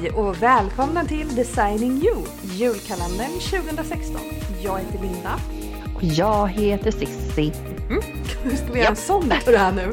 Hej 0.00 0.10
och 0.10 0.42
välkomna 0.42 1.04
till 1.04 1.34
Designing 1.34 1.92
You, 1.92 2.24
julkalendern 2.42 3.30
2016. 3.30 4.20
Jag 4.62 4.78
heter 4.78 4.98
Linda. 4.98 5.40
Och 5.96 6.02
jag 6.02 6.48
heter 6.48 6.90
Sissi. 6.90 7.52
Mm. 7.88 8.02
Ska 8.56 8.72
vi 8.72 8.78
göra 8.78 8.88
en 8.88 8.96
sån 8.96 9.32
på 9.44 9.50
det 9.50 9.58
här 9.58 9.72
nu? 9.72 9.82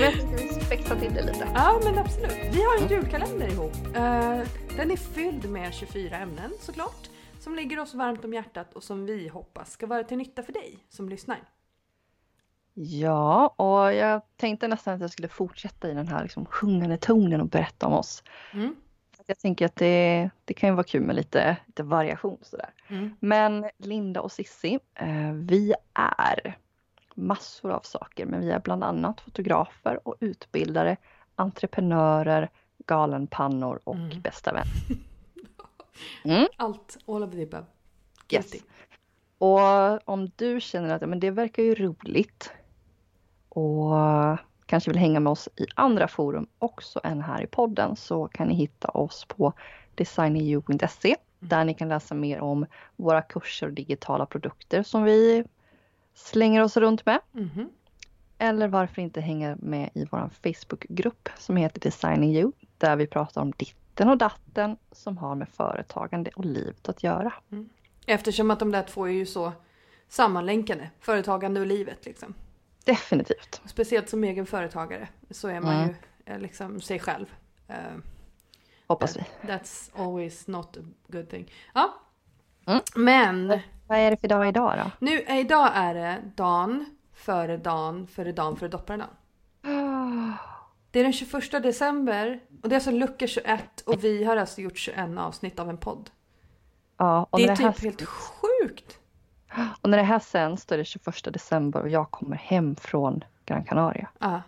jag 0.00 0.12
vi 0.12 0.48
spexa 0.66 0.96
till 0.96 1.14
det 1.14 1.22
lite. 1.22 1.48
Ja 1.54 1.80
men 1.84 1.98
absolut. 1.98 2.38
Vi 2.52 2.62
har 2.62 2.82
en 2.82 2.88
julkalender 2.88 3.48
ihop. 3.48 3.76
Uh, 3.86 4.48
den 4.76 4.90
är 4.90 4.96
fylld 4.96 5.50
med 5.50 5.74
24 5.74 6.16
ämnen 6.16 6.52
såklart. 6.60 7.10
Som 7.40 7.54
ligger 7.54 7.78
oss 7.78 7.94
varmt 7.94 8.24
om 8.24 8.34
hjärtat 8.34 8.74
och 8.74 8.82
som 8.82 9.06
vi 9.06 9.28
hoppas 9.28 9.72
ska 9.72 9.86
vara 9.86 10.04
till 10.04 10.18
nytta 10.18 10.42
för 10.42 10.52
dig 10.52 10.78
som 10.88 11.08
lyssnar. 11.08 11.38
Ja, 12.74 13.48
och 13.48 13.94
jag 13.94 14.22
tänkte 14.36 14.68
nästan 14.68 14.94
att 14.94 15.00
jag 15.00 15.10
skulle 15.10 15.28
fortsätta 15.28 15.90
i 15.90 15.94
den 15.94 16.08
här 16.08 16.22
liksom 16.22 16.46
sjungande 16.46 16.96
tonen 16.96 17.40
och 17.40 17.48
berätta 17.48 17.86
om 17.86 17.92
oss. 17.92 18.22
Mm. 18.52 18.76
Jag 19.26 19.38
tänker 19.38 19.66
att 19.66 19.76
det, 19.76 20.30
det 20.44 20.54
kan 20.54 20.68
ju 20.68 20.74
vara 20.74 20.84
kul 20.84 21.02
med 21.02 21.16
lite, 21.16 21.56
lite 21.66 21.82
variation 21.82 22.38
sådär. 22.42 22.70
Mm. 22.88 23.16
Men 23.20 23.70
Linda 23.78 24.20
och 24.20 24.32
Sissi, 24.32 24.78
eh, 24.94 25.32
vi 25.32 25.74
är 25.94 26.56
massor 27.14 27.70
av 27.70 27.80
saker, 27.80 28.26
men 28.26 28.40
vi 28.40 28.50
är 28.50 28.60
bland 28.60 28.84
annat 28.84 29.20
fotografer 29.20 30.08
och 30.08 30.16
utbildare, 30.20 30.96
entreprenörer, 31.34 32.50
galenpannor 32.86 33.80
och 33.84 33.94
mm. 33.94 34.20
bästa 34.20 34.52
vän. 34.52 34.66
Mm. 36.24 36.46
Allt, 36.56 36.98
all 37.06 37.22
of 37.22 37.30
the 37.30 37.42
above. 37.42 37.64
Yes. 38.30 38.52
Och 39.38 40.08
om 40.08 40.30
du 40.36 40.60
känner 40.60 40.94
att 40.94 41.08
men 41.08 41.20
det 41.20 41.30
verkar 41.30 41.62
ju 41.62 41.74
roligt 41.74 42.52
och 43.54 44.38
kanske 44.66 44.90
vill 44.90 44.98
hänga 44.98 45.20
med 45.20 45.30
oss 45.30 45.48
i 45.56 45.66
andra 45.74 46.08
forum 46.08 46.46
också 46.58 47.00
än 47.04 47.20
här 47.20 47.42
i 47.42 47.46
podden 47.46 47.96
så 47.96 48.28
kan 48.28 48.48
ni 48.48 48.54
hitta 48.54 48.88
oss 48.88 49.24
på 49.24 49.52
designeru.se 49.94 51.08
mm. 51.08 51.18
där 51.38 51.64
ni 51.64 51.74
kan 51.74 51.88
läsa 51.88 52.14
mer 52.14 52.40
om 52.40 52.66
våra 52.96 53.22
kurser 53.22 53.66
och 53.66 53.72
digitala 53.72 54.26
produkter 54.26 54.82
som 54.82 55.04
vi 55.04 55.44
slänger 56.14 56.62
oss 56.62 56.76
runt 56.76 57.06
med. 57.06 57.20
Mm. 57.34 57.68
Eller 58.38 58.68
varför 58.68 59.02
inte 59.02 59.20
hänga 59.20 59.56
med 59.60 59.90
i 59.94 60.06
vår 60.10 60.30
Facebookgrupp 60.42 61.28
som 61.38 61.56
heter 61.56 61.80
Designing 61.80 62.36
You 62.36 62.52
där 62.78 62.96
vi 62.96 63.06
pratar 63.06 63.40
om 63.40 63.52
ditten 63.56 64.08
och 64.08 64.18
datten 64.18 64.76
som 64.92 65.18
har 65.18 65.34
med 65.34 65.48
företagande 65.48 66.30
och 66.36 66.44
livet 66.44 66.88
att 66.88 67.02
göra. 67.02 67.32
Mm. 67.52 67.68
Eftersom 68.06 68.50
att 68.50 68.58
de 68.58 68.72
där 68.72 68.82
två 68.82 69.06
är 69.06 69.12
ju 69.12 69.26
så 69.26 69.52
sammanlänkade, 70.08 70.90
företagande 71.00 71.60
och 71.60 71.66
livet 71.66 72.04
liksom. 72.04 72.34
Definitivt. 72.84 73.60
Speciellt 73.66 74.08
som 74.08 74.24
egen 74.24 74.46
företagare 74.46 75.08
så 75.30 75.48
är 75.48 75.60
man 75.60 75.74
mm. 75.74 75.88
ju 75.88 75.94
eh, 76.32 76.38
liksom 76.38 76.80
sig 76.80 76.98
själv. 76.98 77.26
Uh, 77.70 77.76
Hoppas 78.86 79.16
vi. 79.16 79.24
That's 79.48 79.90
always 79.94 80.46
not 80.46 80.76
a 80.76 80.80
good 81.06 81.30
thing. 81.30 81.52
Ja. 81.74 81.94
Mm. 82.66 82.80
Men. 82.94 83.60
Vad 83.86 83.98
är 83.98 84.10
det 84.10 84.16
för 84.16 84.28
dag 84.28 84.48
idag 84.48 84.78
då? 84.78 84.90
Nu, 84.98 85.20
idag 85.20 85.70
är 85.74 85.94
det 85.94 86.22
dagen 86.36 86.86
före 87.12 87.56
dagen 87.56 88.06
före 88.06 88.32
dagen 88.32 88.56
före 88.56 88.68
dopparedagen. 88.68 89.10
Det 90.90 91.00
är 91.00 91.02
den 91.02 91.12
21 91.12 91.62
december 91.62 92.40
och 92.62 92.68
det 92.68 92.74
är 92.74 92.76
alltså 92.76 92.90
lucka 92.90 93.26
21 93.26 93.80
och 93.80 94.04
vi 94.04 94.24
har 94.24 94.36
alltså 94.36 94.60
gjort 94.60 94.78
21 94.78 95.18
avsnitt 95.18 95.58
av 95.58 95.70
en 95.70 95.78
podd. 95.78 96.10
Ja, 96.96 97.26
och 97.30 97.38
det 97.38 97.44
är 97.44 97.48
det 97.48 97.72
typ 97.72 97.84
helt 97.84 98.02
sjukt. 98.02 98.98
Och 99.80 99.90
när 99.90 99.98
det 99.98 100.04
här 100.04 100.18
sänds 100.18 100.66
då 100.66 100.74
är 100.74 100.78
det 100.78 100.84
21 100.84 101.24
december 101.24 101.80
och 101.80 101.88
jag 101.88 102.10
kommer 102.10 102.36
hem 102.36 102.76
från 102.76 103.24
Gran 103.46 103.64
Canaria. 103.64 104.08
Ja. 104.18 104.42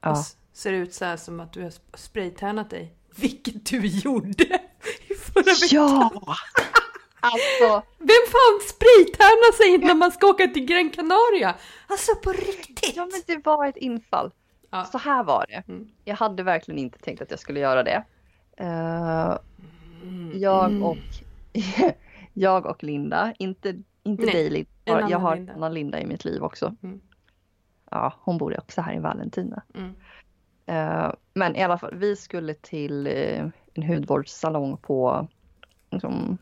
ja. 0.00 0.24
ser 0.52 0.72
ut 0.72 0.94
så 0.94 1.04
här 1.04 1.16
som 1.16 1.40
att 1.40 1.52
du 1.52 1.62
har 1.62 1.72
spraytärnat 1.94 2.70
dig. 2.70 2.94
Vilket 3.16 3.66
du 3.66 3.86
gjorde 3.86 4.60
i 5.08 5.14
förra 5.14 5.42
veckan. 5.42 5.68
Ja! 5.70 6.36
Alltså. 7.24 7.88
Vem 7.98 8.24
fan 8.32 8.60
spraytärnar 8.68 9.52
sig 9.52 9.86
när 9.86 9.94
man 9.94 10.12
ska 10.12 10.26
åka 10.26 10.46
till 10.46 10.64
Gran 10.64 10.90
Canaria? 10.90 11.54
Alltså 11.86 12.14
på 12.14 12.32
riktigt. 12.32 12.96
Ja 12.96 13.08
men 13.12 13.20
det 13.26 13.44
var 13.44 13.66
ett 13.66 13.76
infall. 13.76 14.30
Ja. 14.70 14.84
Så 14.84 14.98
här 14.98 15.24
var 15.24 15.46
det. 15.48 15.72
Mm. 15.72 15.88
Jag 16.04 16.16
hade 16.16 16.42
verkligen 16.42 16.78
inte 16.78 16.98
tänkt 16.98 17.22
att 17.22 17.30
jag 17.30 17.40
skulle 17.40 17.60
göra 17.60 17.82
det. 17.82 18.04
Uh, 18.60 19.36
jag 20.34 20.82
och 20.82 20.96
jag 22.32 22.66
och 22.66 22.82
Linda, 22.82 23.34
inte 23.38 23.82
inte 24.02 24.24
Nej, 24.24 24.34
dig 24.34 24.50
Linda. 24.50 25.08
Jag 25.10 25.18
har 25.18 25.36
en 25.36 25.50
annan 25.50 25.74
Linda 25.74 26.00
i 26.00 26.06
mitt 26.06 26.24
liv 26.24 26.42
också. 26.42 26.74
Mm. 26.82 27.00
Ja, 27.90 28.14
hon 28.20 28.38
bor 28.38 28.58
också 28.58 28.80
här 28.80 28.94
i 28.96 28.98
Valentina. 28.98 29.62
Mm. 29.74 29.94
Uh, 30.70 31.12
men 31.34 31.56
i 31.56 31.62
alla 31.62 31.78
fall, 31.78 31.94
vi 31.94 32.16
skulle 32.16 32.54
till 32.54 33.06
uh, 33.06 33.48
en 33.74 33.82
hudvårdssalong 33.82 34.76
på 34.76 35.28
liksom, 35.90 36.38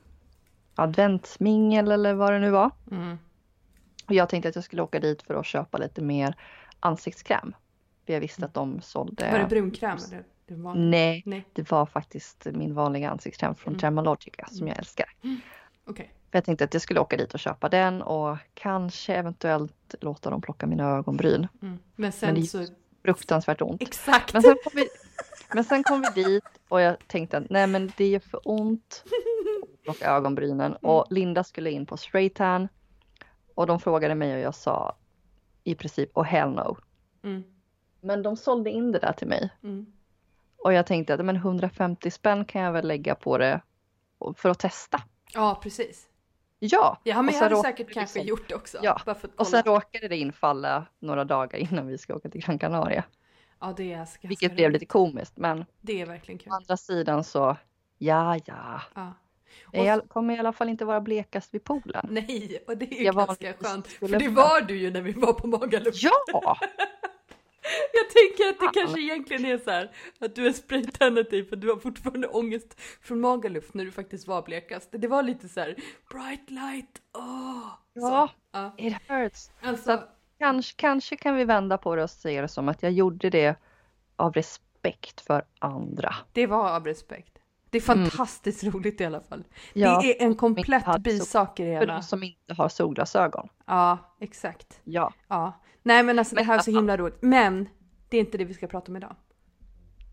adventsmingel 0.75 1.91
eller 1.91 2.15
vad 2.15 2.33
det 2.33 2.39
nu 2.39 2.51
var. 2.51 2.71
Mm. 2.91 3.19
Och 4.07 4.15
jag 4.15 4.29
tänkte 4.29 4.49
att 4.49 4.55
jag 4.55 4.65
skulle 4.65 4.83
åka 4.83 5.01
dit 5.01 5.23
för 5.23 5.35
att 5.35 5.47
köpa 5.47 5.79
lite 5.79 6.03
mer 6.03 6.35
ansiktskräm. 6.81 7.55
För 8.07 8.13
jag 8.13 8.21
visste 8.21 8.45
att 8.45 8.55
de 8.55 8.81
sålde... 8.81 9.31
Var 9.33 9.39
det 9.39 9.47
brunkräm? 9.47 9.99
Eller? 10.09 10.25
Det 10.47 10.55
var... 10.55 10.75
Nej, 10.75 11.23
Nej, 11.27 11.45
det 11.53 11.71
var 11.71 11.87
faktiskt 11.87 12.47
min 12.53 12.75
vanliga 12.75 13.11
ansiktskräm 13.11 13.55
från 13.55 13.73
mm. 13.73 13.81
Dermalogica 13.81 14.47
som 14.47 14.69
jag 14.69 14.79
älskar. 14.79 15.07
Okay. 15.87 16.07
För 16.07 16.39
jag 16.39 16.45
tänkte 16.45 16.65
att 16.65 16.75
jag 16.75 16.83
skulle 16.83 17.01
åka 17.01 17.17
dit 17.17 17.35
och 17.35 17.41
köpa 17.41 17.69
den 17.69 18.03
och 18.03 18.37
kanske 18.55 19.15
eventuellt 19.15 19.95
låta 20.01 20.31
dem 20.31 20.41
plocka 20.41 20.67
mina 20.67 20.91
ögonbryn. 20.91 21.49
Mm. 21.63 21.79
Men 21.97 22.13
sen 22.13 22.35
Men 22.35 22.43
det 22.43 22.47
så... 22.47 22.67
fruktansvärt 23.05 23.63
ont. 23.63 23.83
Exakt! 23.83 24.33
Men 24.33 24.43
sen, 24.43 24.57
kom 24.65 24.73
vi, 24.75 24.89
men 25.55 25.65
sen 25.65 25.83
kom 25.83 26.01
vi 26.15 26.23
dit 26.23 26.45
och 26.69 26.81
jag 26.81 27.09
tänkte 27.09 27.39
att 27.39 27.51
nej 27.51 27.67
men 27.67 27.93
det 27.97 28.15
är 28.15 28.21
för 28.21 28.41
ont 28.45 29.05
att 29.75 29.83
plocka 29.83 30.11
ögonbrynen. 30.11 30.67
Mm. 30.67 30.79
Och 30.81 31.07
Linda 31.11 31.45
skulle 31.45 31.71
in 31.71 31.87
på 31.87 31.97
spraytan. 31.97 32.69
Och 33.55 33.67
de 33.67 33.81
frågade 33.81 34.15
mig 34.15 34.35
och 34.35 34.41
jag 34.41 34.55
sa 34.55 34.97
i 35.65 35.75
princip 35.75 36.17
oh 36.17 36.25
hell 36.25 36.51
no. 36.51 36.77
Mm. 37.23 37.43
Men 38.01 38.23
de 38.23 38.37
sålde 38.37 38.71
in 38.71 38.93
det 38.93 38.99
där 38.99 39.13
till 39.13 39.29
mig. 39.29 39.51
Mm. 39.63 39.87
Och 40.57 40.73
jag 40.73 40.87
tänkte 40.87 41.15
att 41.15 41.25
men 41.25 41.37
150 41.37 42.11
spänn 42.11 42.45
kan 42.45 42.63
jag 42.63 42.73
väl 42.73 42.89
lägga 42.89 43.15
på 43.15 43.39
det 43.39 43.61
för 44.37 44.49
att 44.49 44.59
testa. 44.59 45.03
Ja, 45.35 45.61
precis. 45.63 46.07
Ja, 46.59 47.01
ja 47.05 47.23
men 47.23 47.35
jag 47.35 47.43
hade 47.43 47.57
säkert 47.57 47.93
kanske 47.93 48.19
liksom, 48.19 48.29
gjort 48.29 48.49
det 48.49 48.55
också. 48.55 48.79
Ja. 48.83 49.01
och 49.37 49.47
sen 49.47 49.63
råkade 49.63 50.09
det 50.09 50.17
infalla 50.17 50.87
några 50.99 51.25
dagar 51.25 51.59
innan 51.59 51.87
vi 51.87 51.99
ska 51.99 52.15
åka 52.15 52.29
till 52.29 52.41
Gran 52.41 52.59
Canaria. 52.59 53.05
Ja, 53.61 53.75
det 53.77 53.93
är 53.93 54.09
Vilket 54.23 54.55
blev 54.55 54.71
lite 54.71 54.87
komiskt, 54.87 55.37
men 55.37 55.65
det 55.81 56.01
är 56.01 56.07
verkligen 56.07 56.39
kul. 56.39 56.53
Å 56.53 56.55
andra 56.55 56.77
sidan 56.77 57.25
så, 57.25 57.57
ja, 57.99 58.39
ja. 58.45 58.81
ja. 58.95 59.15
Jag 59.73 60.09
kommer 60.09 60.37
i 60.37 60.39
alla 60.39 60.53
fall 60.53 60.69
inte 60.69 60.85
vara 60.85 61.01
blekast 61.01 61.55
vid 61.55 61.65
poolen. 61.65 62.07
Nej, 62.11 62.65
och 62.67 62.77
det 62.77 62.95
är 62.95 62.99
ju 62.99 63.05
jag 63.05 63.15
ganska 63.15 63.53
skönt. 63.53 63.87
För 63.87 64.19
det 64.19 64.29
var 64.29 64.61
du 64.61 64.79
ju 64.79 64.91
när 64.91 65.03
vi 65.03 65.13
var 65.13 65.33
på 65.33 65.47
Magaluf. 65.47 65.95
Ja! 66.03 66.59
Jag 67.93 68.11
tänker 68.11 68.49
att 68.51 68.61
det 68.61 68.81
kanske 68.81 69.01
egentligen 69.01 69.45
är 69.45 69.59
så 69.59 69.71
här 69.71 69.91
att 70.19 70.35
du 70.35 70.47
är 70.47 70.53
spraytannat 70.53 71.31
dig 71.31 71.45
för 71.45 71.57
du 71.57 71.69
har 71.69 71.77
fortfarande 71.77 72.29
ångest 72.29 72.81
från 73.03 73.21
Magaluf 73.21 73.75
när 73.75 73.85
du 73.85 73.91
faktiskt 73.91 74.29
var 74.29 74.43
blekast. 74.43 74.89
Det 74.93 75.09
var 75.09 75.23
lite 75.23 75.49
så 75.49 75.61
här 75.61 75.77
bright 76.11 76.51
light, 76.51 77.01
åh! 77.19 77.25
Oh. 77.25 77.81
Ja, 77.93 78.31
ja, 78.53 78.75
it 78.79 78.97
hurts. 79.09 79.51
Alltså, 79.63 80.03
kanske, 80.39 80.77
kanske 80.77 81.17
kan 81.17 81.37
vi 81.37 81.45
vända 81.45 81.79
på 81.79 81.97
det 81.97 82.03
och 82.03 82.11
se 82.11 82.41
det 82.41 82.49
som 82.49 82.69
att 82.69 82.83
jag 82.83 82.93
gjorde 82.93 83.31
det 83.31 83.57
av 84.17 84.33
respekt 84.33 85.21
för 85.21 85.45
andra. 85.59 86.15
Det 86.33 86.47
var 86.47 86.71
av 86.71 86.87
respekt. 86.87 87.39
Det 87.71 87.79
är 87.79 87.93
mm. 87.93 88.05
fantastiskt 88.05 88.63
mm. 88.63 88.75
roligt 88.75 89.01
i 89.01 89.05
alla 89.05 89.21
fall. 89.21 89.45
Ja, 89.73 90.01
det 90.03 90.23
är 90.23 90.27
en 90.27 90.35
komplett 90.35 90.85
bisak 91.01 91.61
i 91.61 91.63
det 91.63 91.71
hela. 91.71 91.81
För 91.81 91.87
de 91.87 92.03
som 92.03 92.23
inte 92.23 92.55
har 92.55 92.69
solglasögon. 92.69 93.49
Ja, 93.67 93.99
exakt. 94.21 94.81
Ja. 94.85 95.13
ja. 95.29 95.61
Nej 95.83 96.03
men 96.03 96.19
alltså 96.19 96.35
det 96.35 96.43
här 96.43 96.59
är 96.59 96.63
så 96.63 96.71
himla 96.71 96.97
roligt. 96.97 97.19
Men 97.21 97.69
det 98.09 98.17
är 98.17 98.21
inte 98.21 98.39
det 98.39 98.45
vi 98.45 98.55
ska 98.55 98.67
prata 98.67 98.93
om 98.93 98.97
idag. 98.97 99.17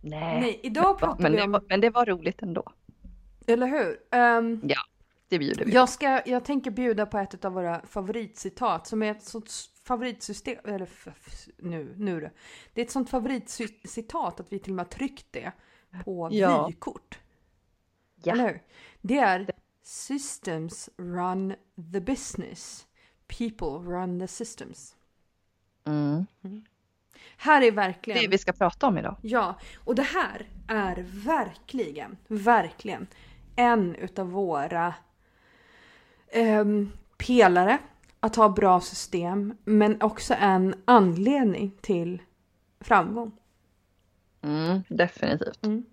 Nej, 0.02 0.42
Nej 0.42 0.60
idag 0.64 1.00
pratar 1.00 1.24
men 1.24 1.32
vi 1.32 1.42
om... 1.42 1.52
Det 1.52 1.60
var, 1.60 1.66
men 1.70 1.82
det 1.82 1.90
var 1.90 2.06
roligt 2.06 2.42
ändå. 2.42 2.64
Eller 3.48 3.68
hur? 3.68 4.20
Um, 4.20 4.62
ja, 4.64 4.80
det 5.30 5.40
bjuder 5.40 5.66
vi 5.66 5.72
jag, 5.72 5.90
ska, 5.90 6.22
jag 6.26 6.46
tänker 6.46 6.72
bjuda 6.72 7.06
på 7.06 7.18
ett 7.18 7.46
av 7.46 7.54
våra 7.54 7.86
favoritcitat 7.86 8.88
som 8.88 9.04
är 9.04 9.12
ett 9.12 9.24
sånt 9.24 9.52
favoritsystem, 9.84 10.58
eller 10.66 10.90
nu, 11.58 11.96
nu 11.98 12.20
det. 12.20 12.32
Det 12.74 12.82
är 12.82 12.86
ett 12.86 12.92
sånt 12.92 13.10
favoritcitat 13.10 14.40
att 14.40 14.54
vi 14.54 14.60
till 14.60 14.72
och 14.72 14.76
med 14.76 14.86
har 14.86 14.92
tryckt 14.92 15.28
det 15.32 15.52
på 16.06 16.30
ja. 16.32 16.68
vykort. 16.68 17.20
Ja. 18.24 18.34
Eller 18.34 18.48
hur? 18.48 18.62
Det 19.02 19.18
är 19.18 19.52
Systems 19.88 20.90
run 20.98 21.56
the 21.94 22.02
business. 22.02 22.88
People 23.28 23.68
run 23.68 24.20
the 24.20 24.28
systems. 24.28 24.97
Mm. 25.88 26.26
Mm. 26.44 26.64
Här 27.38 27.62
är 27.62 27.72
verkligen... 27.72 28.22
Det 28.22 28.28
vi 28.28 28.38
ska 28.38 28.52
prata 28.52 28.88
om 28.88 28.98
idag. 28.98 29.16
Ja, 29.22 29.60
och 29.84 29.96
det 29.96 30.04
här 30.04 30.48
är 30.68 31.06
verkligen, 31.26 32.18
verkligen 32.28 33.08
en 33.56 33.96
utav 33.96 34.32
våra 34.32 34.94
um, 36.36 36.92
pelare 37.18 37.78
att 38.20 38.36
ha 38.36 38.50
bra 38.50 38.82
system, 38.82 39.58
men 39.64 40.02
också 40.02 40.34
en 40.40 40.76
anledning 40.86 41.72
till 41.82 42.22
framgång. 42.80 43.32
Mm, 44.42 44.84
definitivt. 44.90 45.66
Mm. 45.66 45.86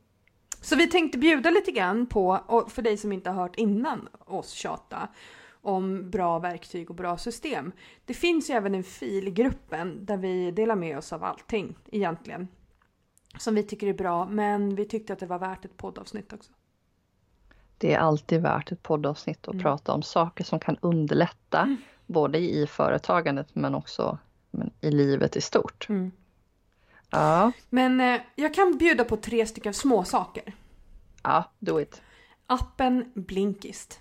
Så 0.61 0.77
vi 0.77 0.87
tänkte 0.87 1.19
bjuda 1.19 1.51
lite 1.51 1.73
grann 1.73 2.07
på, 2.07 2.41
och 2.47 2.73
för 2.73 2.83
dig 2.83 2.97
som 2.97 3.13
inte 3.13 3.31
har 3.31 3.43
hört 3.43 3.57
innan 3.57 4.09
oss 4.19 4.51
tjata, 4.51 5.09
om 5.65 6.11
bra 6.11 6.39
verktyg 6.39 6.91
och 6.91 6.97
bra 6.97 7.19
system. 7.19 7.73
Det 8.05 8.15
finns 8.15 8.51
ju 8.51 8.55
även 8.55 8.75
en 8.75 8.85
fil 8.85 9.29
i 9.29 9.31
gruppen 9.31 10.05
där 10.05 10.17
vi 10.17 10.51
delar 10.51 10.77
med 10.77 10.99
oss 10.99 11.13
av 11.13 11.25
allting 11.25 11.77
egentligen. 11.93 12.49
Som 13.39 13.55
vi 13.55 13.63
tycker 13.63 13.87
är 13.87 13.95
bra, 13.95 14.27
men 14.27 14.75
vi 14.75 14.85
tyckte 14.85 15.13
att 15.13 15.19
det 15.19 15.27
var 15.27 15.39
värt 15.39 15.65
ett 15.65 15.77
poddavsnitt 15.77 16.33
också. 16.33 16.53
Det 17.79 17.95
är 17.95 17.99
alltid 17.99 18.43
värt 18.43 18.73
ett 18.73 18.83
poddavsnitt 18.83 19.49
att 19.49 19.55
mm. 19.55 19.63
prata 19.63 19.93
om 19.93 20.03
saker 20.03 20.45
som 20.45 20.61
kan 20.61 20.77
underlätta 20.81 21.61
mm. 21.61 21.77
både 22.07 22.39
i 22.39 22.67
företagandet 22.67 23.55
men 23.55 23.75
också 23.75 24.19
men 24.51 24.71
i 24.81 24.91
livet 24.91 25.37
i 25.37 25.41
stort. 25.41 25.89
Mm. 25.89 26.13
Ja. 27.11 27.53
Men 27.71 28.01
eh, 28.01 28.21
jag 28.35 28.55
kan 28.55 28.79
bjuda 28.79 29.05
på 29.05 29.17
tre 29.17 29.47
stycken 29.47 29.75
små 29.75 30.05
saker. 30.05 30.55
Ja, 31.23 31.53
do 31.59 31.81
it. 31.81 32.03
Appen 32.47 33.13
Blinkist. 33.15 34.01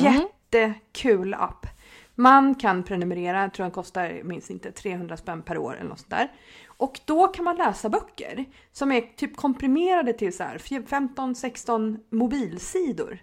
Mm. 0.00 0.28
Jättekul 0.52 1.34
app. 1.34 1.66
Man 2.14 2.54
kan 2.54 2.82
prenumerera, 2.82 3.42
jag 3.42 3.54
tror 3.54 3.64
den 3.64 3.70
kostar 3.70 4.20
minst 4.24 4.50
inte 4.50 4.72
300 4.72 5.16
spänn 5.16 5.42
per 5.42 5.58
år 5.58 5.76
eller 5.76 5.88
något 5.88 5.98
sånt 5.98 6.10
där. 6.10 6.32
Och 6.66 7.00
då 7.04 7.26
kan 7.26 7.44
man 7.44 7.56
läsa 7.56 7.88
böcker 7.88 8.44
som 8.72 8.92
är 8.92 9.00
typ 9.00 9.36
komprimerade 9.36 10.12
till 10.12 10.36
så 10.36 10.42
här 10.42 10.58
15-16 10.58 11.98
mobilsidor. 12.10 13.18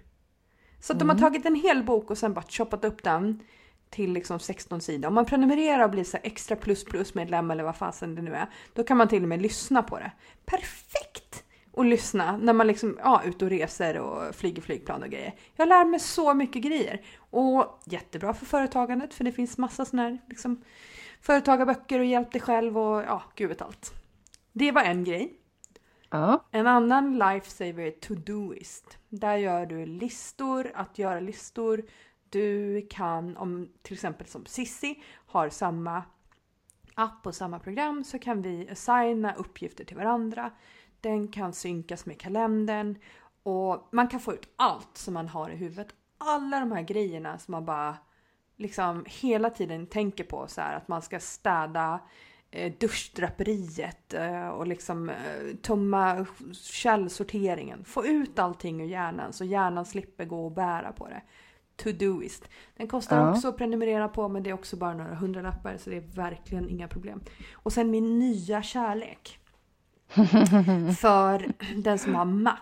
Så 0.80 0.94
att 0.94 1.02
mm. 1.02 1.08
de 1.08 1.10
har 1.10 1.18
mm. 1.18 1.32
tagit 1.32 1.46
en 1.46 1.56
hel 1.56 1.84
bok 1.84 2.12
och 2.12 2.18
sen 2.18 2.34
bara 2.34 2.46
choppat 2.50 2.86
upp 2.86 3.04
den 3.04 3.44
till 3.90 4.14
liksom 4.14 4.40
16 4.40 4.82
sidor. 4.82 5.08
Om 5.08 5.14
man 5.14 5.26
prenumererar 5.26 5.84
och 5.84 5.90
blir 5.90 6.04
så 6.04 6.18
extra 6.24 6.56
plus 6.56 6.86
plus 6.86 7.14
medlem 7.14 7.52
eller 7.52 7.64
vad 7.64 7.76
fasen 7.76 8.16
det 8.16 8.22
nu 8.22 8.34
är, 8.34 8.48
då 8.74 8.84
kan 8.84 8.98
man 8.98 9.08
till 9.08 9.24
och 9.24 9.30
med 9.30 9.42
lyssna 9.42 9.84
på 9.84 10.00
det. 10.00 10.12
Perfekt! 10.46 11.27
Att 11.78 11.86
lyssna 11.86 12.38
när 12.38 12.54
man 12.54 12.68
liksom, 12.68 13.00
ja, 13.04 13.22
ut 13.26 13.42
och 13.42 13.50
reser 13.50 14.00
och 14.00 14.36
flyger 14.36 14.62
flygplan 14.62 15.04
och 15.04 15.10
grejer. 15.10 15.36
Jag 15.56 15.70
lär 15.70 15.86
mig 15.86 16.00
så 16.00 16.34
mycket 16.34 16.62
grejer. 16.62 17.02
Och 17.30 17.82
jättebra 17.86 18.34
för 18.34 18.46
företagandet 18.46 19.14
för 19.14 19.24
det 19.24 19.32
finns 19.32 19.58
massa 19.58 19.86
sådana 19.86 20.10
här 20.10 20.18
liksom, 20.30 20.64
företagarböcker 21.22 22.00
och 22.00 22.06
hjälp 22.06 22.32
dig 22.32 22.42
själv 22.42 22.78
och 22.78 23.02
ja, 23.04 23.24
gud 23.36 23.50
vet 23.50 23.62
allt. 23.62 23.94
Det 24.54 24.72
var 24.72 24.82
en 24.82 25.04
grej. 25.04 25.34
Ja. 26.10 26.46
En 26.52 26.68
annan 26.68 27.14
lifesaver 27.14 27.84
är 27.84 27.92
Todoist. 27.92 28.98
Där 29.10 29.38
gör 29.38 29.66
du 29.66 29.86
listor, 29.86 30.72
att 30.76 30.98
göra 30.98 31.20
listor. 31.20 31.84
Du 32.30 32.82
kan, 32.90 33.38
om 33.38 33.70
till 33.82 33.94
exempel 33.94 34.28
som 34.28 34.46
Sissi 34.46 35.04
har 35.26 35.50
samma 35.50 36.04
app 36.96 37.26
och 37.26 37.36
samma 37.36 37.60
program 37.60 38.04
så 38.04 38.20
kan 38.20 38.42
vi 38.42 38.70
assigna 38.70 39.34
uppgifter 39.34 39.84
till 39.86 39.98
varandra. 39.98 40.52
Den 41.02 41.28
kan 41.28 41.54
synkas 41.54 42.06
med 42.06 42.20
kalendern 42.20 42.96
och 43.44 43.88
man 43.92 44.08
kan 44.08 44.20
få 44.20 44.34
ut 44.34 44.50
allt 44.56 44.98
som 44.98 45.14
man 45.14 45.28
har 45.28 45.50
i 45.50 45.56
huvudet. 45.56 45.88
Alla 46.18 46.60
de 46.60 46.72
här 46.72 46.82
grejerna 46.82 47.38
som 47.38 47.52
man 47.52 47.66
bara 47.66 47.98
liksom 48.58 49.06
hela 49.08 49.50
tiden 49.50 49.88
tänker 49.88 50.24
på 50.24 50.48
så 50.48 50.62
här 50.62 50.76
att 50.76 50.88
man 50.88 51.02
ska 51.02 51.20
städa 51.20 52.00
eh, 52.52 52.74
duschdraperiet 52.80 54.14
eh, 54.14 54.48
och 54.48 54.68
liksom 54.68 55.10
eh, 55.10 55.56
tömma 55.62 56.26
källsorteringen. 56.54 57.84
Få 57.86 58.06
ut 58.06 58.40
allting 58.40 58.82
ur 58.82 58.88
hjärnan 58.88 59.34
så 59.34 59.46
hjärnan 59.46 59.86
slipper 59.86 60.26
gå 60.26 60.46
och 60.46 60.52
bära 60.52 60.92
på 60.92 61.08
det. 61.08 61.22
Todoist. 61.76 62.50
Den 62.78 62.88
kostar 62.88 63.18
ja. 63.18 63.32
också 63.32 63.48
att 63.48 63.58
prenumerera 63.58 64.08
på 64.08 64.28
men 64.28 64.44
det 64.44 64.50
är 64.50 64.54
också 64.54 64.78
bara 64.78 64.94
några 64.94 65.16
hundralappar 65.16 65.78
så 65.78 65.90
det 65.90 65.98
är 65.98 66.16
verkligen 66.16 66.70
inga 66.70 66.88
problem. 66.88 67.22
Och 67.54 67.74
sen 67.74 67.92
min 67.92 68.20
nya 68.20 68.64
kärlek. 68.64 69.40
För 71.00 71.54
den 71.76 72.00
som 72.00 72.16
har 72.16 72.26
Mac. 72.26 72.58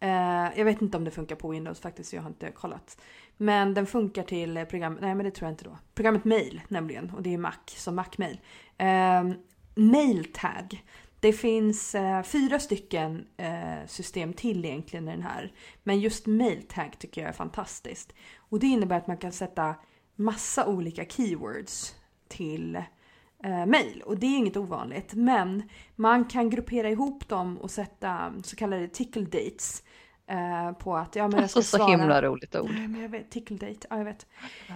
Eh, 0.00 0.58
jag 0.58 0.64
vet 0.64 0.82
inte 0.82 0.96
om 0.96 1.04
det 1.04 1.10
funkar 1.10 1.36
på 1.36 1.48
Windows 1.48 1.80
faktiskt, 1.80 2.12
jag 2.12 2.22
har 2.22 2.28
inte 2.28 2.50
kollat. 2.50 3.00
Men 3.36 3.74
den 3.74 3.86
funkar 3.86 4.22
till 4.22 4.66
programmet, 4.70 5.00
nej 5.00 5.14
men 5.14 5.24
det 5.24 5.30
tror 5.30 5.46
jag 5.46 5.52
inte 5.52 5.64
då. 5.64 5.78
Programmet 5.94 6.24
Mail 6.24 6.60
nämligen, 6.68 7.10
och 7.10 7.22
det 7.22 7.34
är 7.34 7.38
Mac, 7.38 7.52
så 7.66 7.92
Mac-mail. 7.92 8.40
Eh, 8.78 9.38
Mailtag. 9.74 10.84
Det 11.20 11.32
finns 11.32 11.94
eh, 11.94 12.22
fyra 12.22 12.58
stycken 12.58 13.26
eh, 13.36 13.86
system 13.86 14.32
till 14.32 14.64
egentligen 14.64 15.08
i 15.08 15.10
den 15.10 15.22
här. 15.22 15.52
Men 15.82 16.00
just 16.00 16.26
Mailtag 16.26 16.98
tycker 16.98 17.20
jag 17.20 17.28
är 17.28 17.32
fantastiskt. 17.32 18.12
Och 18.36 18.58
det 18.58 18.66
innebär 18.66 18.96
att 18.96 19.06
man 19.06 19.16
kan 19.16 19.32
sätta 19.32 19.74
massa 20.16 20.66
olika 20.66 21.04
keywords 21.04 21.94
till 22.28 22.82
eh, 23.44 23.66
mail. 23.66 24.02
Och 24.06 24.18
det 24.18 24.26
är 24.26 24.38
inget 24.38 24.56
ovanligt. 24.56 25.14
Men 25.14 25.62
man 25.96 26.24
kan 26.24 26.50
gruppera 26.50 26.90
ihop 26.90 27.28
dem 27.28 27.58
och 27.58 27.70
sätta 27.70 28.32
så 28.42 28.56
kallade 28.56 28.88
tickle 28.88 29.22
dates. 29.24 29.82
Eh, 30.30 30.72
på 30.72 30.96
att 30.96 31.16
ja, 31.16 31.28
men 31.28 31.40
jag 31.40 31.50
ska 31.50 31.58
alltså, 31.58 31.76
svara. 31.76 31.88
så 31.88 31.98
himla 31.98 32.22
roligt 32.22 32.56
ord. 32.56 32.70
Nej, 32.70 32.88
men 32.88 33.02
jag 33.02 33.08
vet, 33.08 33.30
tickle 33.30 33.56
date, 33.56 33.86
ja 33.90 33.98
jag 33.98 34.04
vet. 34.04 34.26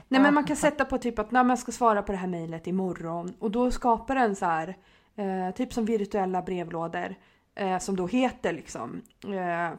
Nej 0.08 0.20
men 0.20 0.34
man 0.34 0.44
kan 0.44 0.56
sätta 0.56 0.84
på 0.84 0.98
typ 0.98 1.18
att 1.18 1.30
nej, 1.30 1.46
jag 1.46 1.58
ska 1.58 1.72
svara 1.72 2.02
på 2.02 2.12
det 2.12 2.18
här 2.18 2.28
mejlet 2.28 2.66
imorgon 2.66 3.34
och 3.38 3.50
då 3.50 3.70
skapar 3.70 4.14
den 4.14 4.36
så 4.36 4.44
här 4.44 4.76
eh, 5.16 5.54
typ 5.54 5.72
som 5.72 5.84
virtuella 5.84 6.42
brevlådor 6.42 7.14
eh, 7.54 7.78
som 7.78 7.96
då 7.96 8.06
heter 8.06 8.52
liksom 8.52 9.02
eh, 9.24 9.78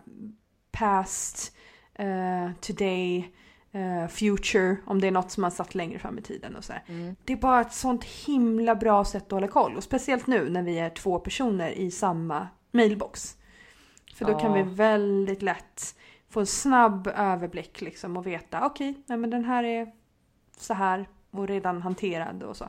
past, 0.72 1.56
eh, 1.96 2.52
today, 2.62 3.34
eh, 3.74 4.08
future 4.08 4.78
om 4.86 5.02
det 5.02 5.08
är 5.08 5.12
något 5.12 5.32
som 5.32 5.42
man 5.42 5.52
satt 5.52 5.76
längre 5.76 6.00
fram 6.00 6.18
i 6.18 6.22
tiden 6.22 6.56
och 6.56 6.64
så 6.64 6.74
mm. 6.88 7.16
Det 7.26 7.34
är 7.34 7.38
bara 7.38 7.62
ett 7.62 7.74
sånt 7.74 8.04
himla 8.04 8.76
bra 8.76 9.06
sätt 9.06 9.24
att 9.24 9.32
hålla 9.32 9.48
koll 9.48 9.76
och 9.76 9.84
speciellt 9.84 10.28
nu 10.28 10.50
när 10.50 10.64
vi 10.64 10.80
är 10.80 10.90
två 10.90 11.20
personer 11.20 11.72
i 11.72 11.92
samma 11.92 12.48
mailbox. 12.72 13.38
För 14.16 14.26
då 14.26 14.32
ja. 14.32 14.40
kan 14.40 14.54
vi 14.54 14.62
väldigt 14.76 15.42
lätt 15.42 15.96
få 16.30 16.40
en 16.40 16.46
snabb 16.46 17.08
överblick 17.08 17.82
liksom 17.82 18.18
och 18.18 18.28
veta 18.28 18.66
okej, 18.66 18.90
okay, 18.90 19.18
men 19.18 19.30
den 19.30 19.46
här 19.46 19.64
är 19.64 19.92
så 20.58 20.74
här 20.74 21.08
och 21.32 21.48
redan 21.48 21.82
hanterad 21.82 22.44
och 22.44 22.58
så. 22.58 22.66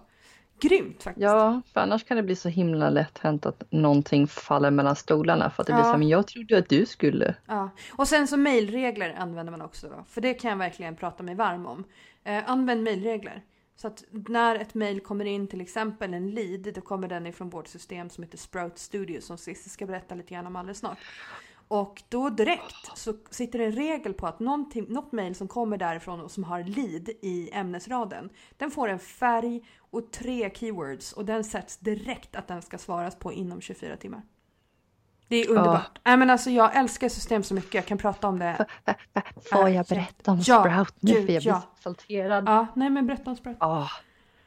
Grymt 0.69 1.03
faktiskt. 1.03 1.23
Ja, 1.23 1.63
för 1.73 1.81
annars 1.81 2.05
kan 2.05 2.17
det 2.17 2.23
bli 2.23 2.37
så 2.37 2.49
himla 2.49 2.91
lätt 2.91 3.19
hänt 3.19 3.47
att 3.47 3.63
någonting 3.71 4.27
faller 4.27 4.71
mellan 4.71 4.97
stolarna 4.97 5.51
för 5.51 5.63
att 5.63 5.67
det 5.67 5.73
ja. 5.73 5.83
blir 5.83 5.93
så 5.93 5.99
men 5.99 6.09
jag 6.09 6.27
trodde 6.27 6.59
att 6.59 6.69
du 6.69 6.87
skulle. 6.87 7.35
Ja, 7.47 7.71
och 7.93 8.09
sen 8.09 8.29
så 8.29 8.37
mailregler 8.37 9.15
använder 9.19 9.51
man 9.51 9.63
också 9.63 9.89
då, 9.89 10.05
för 10.09 10.21
det 10.21 10.35
kan 10.35 10.51
jag 10.51 10.59
verkligen 10.59 10.97
prata 10.97 11.23
mig 11.23 11.35
varm 11.35 11.67
om. 11.67 11.85
Eh, 12.25 12.51
använd 12.51 12.83
mailregler. 12.83 13.43
Så 13.77 13.87
att 13.87 14.05
när 14.11 14.57
ett 14.57 14.75
mail 14.75 15.01
kommer 15.01 15.25
in, 15.25 15.49
till 15.49 15.61
exempel 15.61 16.15
en 16.15 16.31
lead, 16.31 16.75
då 16.75 16.81
kommer 16.81 17.09
den 17.09 17.27
ifrån 17.27 17.51
vårt 17.51 17.69
system 17.69 18.11
som 18.11 18.25
heter 18.25 18.39
Sprout 18.39 18.79
Studio 18.79 19.21
som 19.21 19.39
Cissi 19.39 19.71
ska 19.71 19.87
berätta 19.87 20.15
lite 20.15 20.35
grann 20.35 20.47
om 20.47 20.57
alldeles 20.57 20.79
snart. 20.79 20.99
Och 21.69 22.03
då 22.09 22.31
direkt 22.31 22.91
så 22.95 23.15
sitter 23.31 23.59
det 23.59 23.65
en 23.65 23.73
regel 23.73 24.15
på 24.15 24.27
att 24.27 24.41
något 24.41 25.13
mail 25.13 25.35
som 25.35 25.49
kommer 25.49 25.77
därifrån 25.77 26.21
och 26.21 26.31
som 26.31 26.45
har 26.45 26.63
lead 26.63 27.09
i 27.23 27.51
ämnesraden, 27.53 28.31
den 28.57 28.71
får 28.71 28.89
en 28.89 28.99
färg 28.99 29.63
och 29.91 30.13
tre 30.13 30.51
keywords 30.55 31.13
och 31.13 31.25
den 31.25 31.45
sätts 31.45 31.77
direkt 31.77 32.37
att 32.37 32.49
den 32.49 32.63
ska 32.63 32.79
svaras 32.79 33.17
på 33.17 33.33
inom 33.33 33.61
24 33.61 33.97
timmar. 33.97 34.23
Det 35.29 35.37
är 35.37 35.49
underbart. 35.49 35.99
Oh. 36.05 36.17
men 36.17 36.31
alltså, 36.31 36.51
jag 36.51 36.77
älskar 36.77 37.09
system 37.09 37.43
så 37.43 37.55
mycket, 37.55 37.75
jag 37.75 37.87
kan 37.87 37.99
prata 37.99 38.29
om 38.29 38.39
det. 38.39 38.67
Får 39.51 39.69
jag 39.69 39.87
berätta 39.87 40.31
om 40.31 40.41
ja, 40.47 40.61
Sprout 40.61 40.95
nu? 41.01 41.13
Gud, 41.13 41.27
för 41.27 41.33
jag 41.33 41.43
blir 41.43 41.53
ja. 41.53 41.63
salterad. 41.81 42.45
Ja, 42.47 42.67
nej 42.75 42.91
men 42.91 43.07
berätta 43.07 43.31
om 43.31 43.37
Sprout. 43.37 43.57
Oh, 43.61 43.91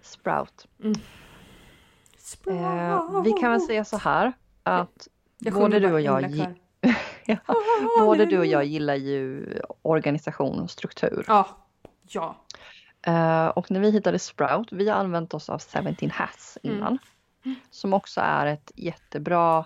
Sprout. 0.01 0.67
Mm. 0.83 0.95
Sprout. 2.17 3.13
Eh, 3.13 3.21
vi 3.23 3.31
kan 3.31 3.51
väl 3.51 3.61
säga 3.61 3.85
så 3.85 3.97
här 3.97 4.33
att 4.63 5.07
både 5.39 5.79
du 5.79 5.93
och 5.93 6.01
jag 6.01 6.55
ja, 7.25 7.37
både 7.99 8.25
du 8.25 8.37
och 8.39 8.45
jag 8.45 8.65
gillar 8.65 8.95
ju 8.95 9.45
organisation 9.81 10.59
och 10.59 10.71
struktur. 10.71 11.25
Ja. 11.27 11.47
ja. 12.07 12.35
Uh, 13.07 13.47
och 13.47 13.71
när 13.71 13.79
vi 13.79 13.91
hittade 13.91 14.19
Sprout, 14.19 14.71
vi 14.71 14.89
har 14.89 14.97
använt 14.97 15.33
oss 15.33 15.49
av 15.49 15.61
17 15.61 16.09
Hats 16.09 16.57
mm. 16.63 16.77
innan. 16.77 16.97
Mm. 17.45 17.57
Som 17.69 17.93
också 17.93 18.21
är 18.21 18.45
ett 18.45 18.71
jättebra 18.75 19.65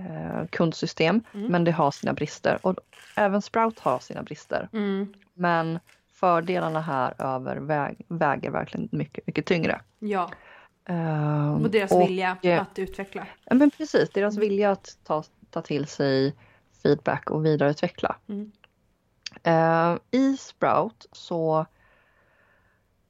uh, 0.00 0.46
kundsystem, 0.50 1.22
mm. 1.34 1.52
men 1.52 1.64
det 1.64 1.70
har 1.70 1.90
sina 1.90 2.12
brister. 2.12 2.58
Och 2.62 2.74
även 3.16 3.42
Sprout 3.42 3.78
har 3.78 3.98
sina 3.98 4.22
brister. 4.22 4.68
Mm. 4.72 5.14
Men 5.34 5.78
fördelarna 6.12 6.80
här 6.80 7.14
överväger 7.18 8.04
väger 8.08 8.50
verkligen 8.50 8.88
mycket, 8.92 9.26
mycket 9.26 9.46
tyngre. 9.46 9.80
Ja. 9.98 10.30
Uh, 10.90 11.62
och 11.62 11.70
deras 11.70 11.92
och, 11.92 12.00
vilja 12.00 12.36
att 12.60 12.78
utveckla. 12.78 13.26
Ja 13.44 13.54
men 13.54 13.70
precis, 13.70 14.10
deras 14.10 14.36
mm. 14.36 14.48
vilja 14.48 14.70
att 14.70 14.98
ta, 15.04 15.24
ta 15.50 15.62
till 15.62 15.86
sig 15.86 16.34
feedback 16.82 17.30
och 17.30 17.46
vidareutveckla. 17.46 18.16
Mm. 18.28 18.52
Uh, 19.46 19.98
I 20.10 20.36
Sprout 20.36 21.06
så 21.12 21.66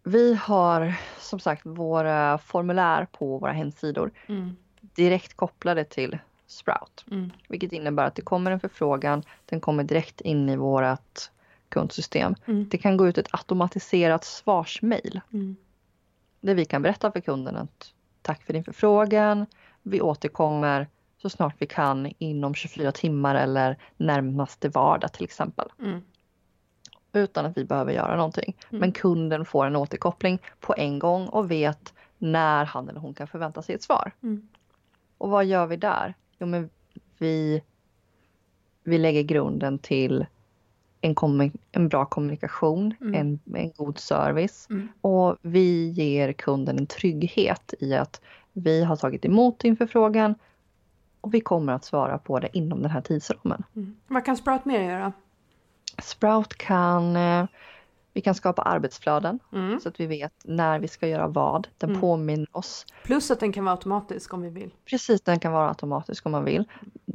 vi 0.02 0.34
har 0.34 0.94
som 1.18 1.40
sagt 1.40 1.66
våra 1.66 2.38
formulär 2.38 3.06
på 3.12 3.38
våra 3.38 3.52
hemsidor 3.52 4.10
mm. 4.26 4.56
direkt 4.80 5.34
kopplade 5.34 5.84
till 5.84 6.18
Sprout. 6.46 7.04
Mm. 7.10 7.30
Vilket 7.48 7.72
innebär 7.72 8.06
att 8.06 8.14
det 8.14 8.22
kommer 8.22 8.50
en 8.50 8.60
förfrågan, 8.60 9.22
den 9.46 9.60
kommer 9.60 9.84
direkt 9.84 10.20
in 10.20 10.48
i 10.48 10.56
vårt 10.56 11.30
kundsystem. 11.68 12.34
Mm. 12.46 12.68
Det 12.68 12.78
kan 12.78 12.96
gå 12.96 13.08
ut 13.08 13.18
ett 13.18 13.28
automatiserat 13.30 14.24
svarsmail. 14.24 15.20
Mm. 15.32 15.56
Där 16.40 16.54
vi 16.54 16.64
kan 16.64 16.82
berätta 16.82 17.12
för 17.12 17.20
kunden 17.20 17.56
att 17.56 17.92
tack 18.22 18.42
för 18.42 18.52
din 18.52 18.64
förfrågan, 18.64 19.46
vi 19.82 20.00
återkommer 20.00 20.88
så 21.22 21.28
snart 21.28 21.54
vi 21.58 21.66
kan 21.66 22.12
inom 22.18 22.54
24 22.54 22.92
timmar 22.92 23.34
eller 23.34 23.78
närmaste 23.96 24.68
vardag 24.68 25.12
till 25.12 25.24
exempel. 25.24 25.68
Mm. 25.82 26.00
Utan 27.12 27.46
att 27.46 27.56
vi 27.56 27.64
behöver 27.64 27.92
göra 27.92 28.16
någonting. 28.16 28.56
Mm. 28.70 28.80
Men 28.80 28.92
kunden 28.92 29.44
får 29.44 29.66
en 29.66 29.76
återkoppling 29.76 30.38
på 30.60 30.74
en 30.76 30.98
gång 30.98 31.26
och 31.26 31.50
vet 31.50 31.94
när 32.18 32.64
han 32.64 32.88
eller 32.88 33.00
hon 33.00 33.14
kan 33.14 33.26
förvänta 33.26 33.62
sig 33.62 33.74
ett 33.74 33.82
svar. 33.82 34.12
Mm. 34.22 34.48
Och 35.18 35.30
vad 35.30 35.44
gör 35.44 35.66
vi 35.66 35.76
där? 35.76 36.14
Jo, 36.38 36.46
men 36.46 36.70
vi, 37.18 37.62
vi 38.84 38.98
lägger 38.98 39.22
grunden 39.22 39.78
till 39.78 40.26
en, 41.00 41.14
en 41.72 41.88
bra 41.88 42.04
kommunikation, 42.04 42.94
mm. 43.00 43.14
en, 43.14 43.56
en 43.56 43.72
god 43.76 43.98
service 43.98 44.66
mm. 44.70 44.88
och 45.00 45.36
vi 45.42 45.88
ger 45.88 46.32
kunden 46.32 46.78
en 46.78 46.86
trygghet 46.86 47.74
i 47.80 47.94
att 47.94 48.20
vi 48.52 48.84
har 48.84 48.96
tagit 48.96 49.24
emot 49.24 49.58
din 49.58 49.76
förfrågan 49.76 50.34
och 51.20 51.34
vi 51.34 51.40
kommer 51.40 51.72
att 51.72 51.84
svara 51.84 52.18
på 52.18 52.38
det 52.38 52.56
inom 52.56 52.82
den 52.82 52.90
här 52.90 53.00
tidsramen. 53.00 53.64
Mm. 53.76 53.96
Vad 54.06 54.24
kan 54.24 54.36
Sprout 54.36 54.64
mer 54.64 54.80
göra? 54.80 55.12
Sprout 55.98 56.54
kan 56.54 57.16
eh, 57.16 57.46
vi 58.18 58.22
kan 58.22 58.34
skapa 58.34 58.62
arbetsflöden 58.62 59.38
mm. 59.52 59.80
så 59.80 59.88
att 59.88 60.00
vi 60.00 60.06
vet 60.06 60.32
när 60.44 60.78
vi 60.78 60.88
ska 60.88 61.08
göra 61.08 61.26
vad. 61.26 61.68
Den 61.78 61.90
mm. 61.90 62.00
påminner 62.00 62.48
oss. 62.52 62.86
Plus 63.04 63.30
att 63.30 63.40
den 63.40 63.52
kan 63.52 63.64
vara 63.64 63.74
automatisk 63.74 64.34
om 64.34 64.42
vi 64.42 64.50
vill. 64.50 64.74
Precis, 64.84 65.20
den 65.20 65.40
kan 65.40 65.52
vara 65.52 65.68
automatisk 65.68 66.26
om 66.26 66.32
man 66.32 66.44
vill. 66.44 66.64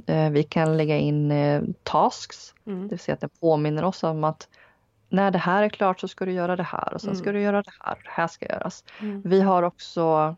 Eh, 0.07 0.29
vi 0.29 0.43
kan 0.43 0.77
lägga 0.77 0.97
in 0.97 1.31
eh, 1.31 1.63
tasks, 1.83 2.53
mm. 2.65 2.81
det 2.81 2.89
vill 2.89 2.99
säga 2.99 3.13
att 3.13 3.21
den 3.21 3.29
påminner 3.39 3.83
oss 3.83 4.03
om 4.03 4.23
att 4.23 4.47
när 5.09 5.31
det 5.31 5.37
här 5.37 5.63
är 5.63 5.69
klart 5.69 5.99
så 5.99 6.07
ska 6.07 6.25
du 6.25 6.31
göra 6.31 6.55
det 6.55 6.63
här 6.63 6.93
och 6.93 7.01
sen 7.01 7.15
ska 7.15 7.29
mm. 7.29 7.35
du 7.35 7.41
göra 7.41 7.61
det 7.61 7.73
här. 7.79 7.95
Det 8.03 8.09
här 8.09 8.27
ska 8.27 8.45
göras. 8.45 8.83
Mm. 8.99 9.21
Vi 9.25 9.41
har 9.41 9.63
också 9.63 10.35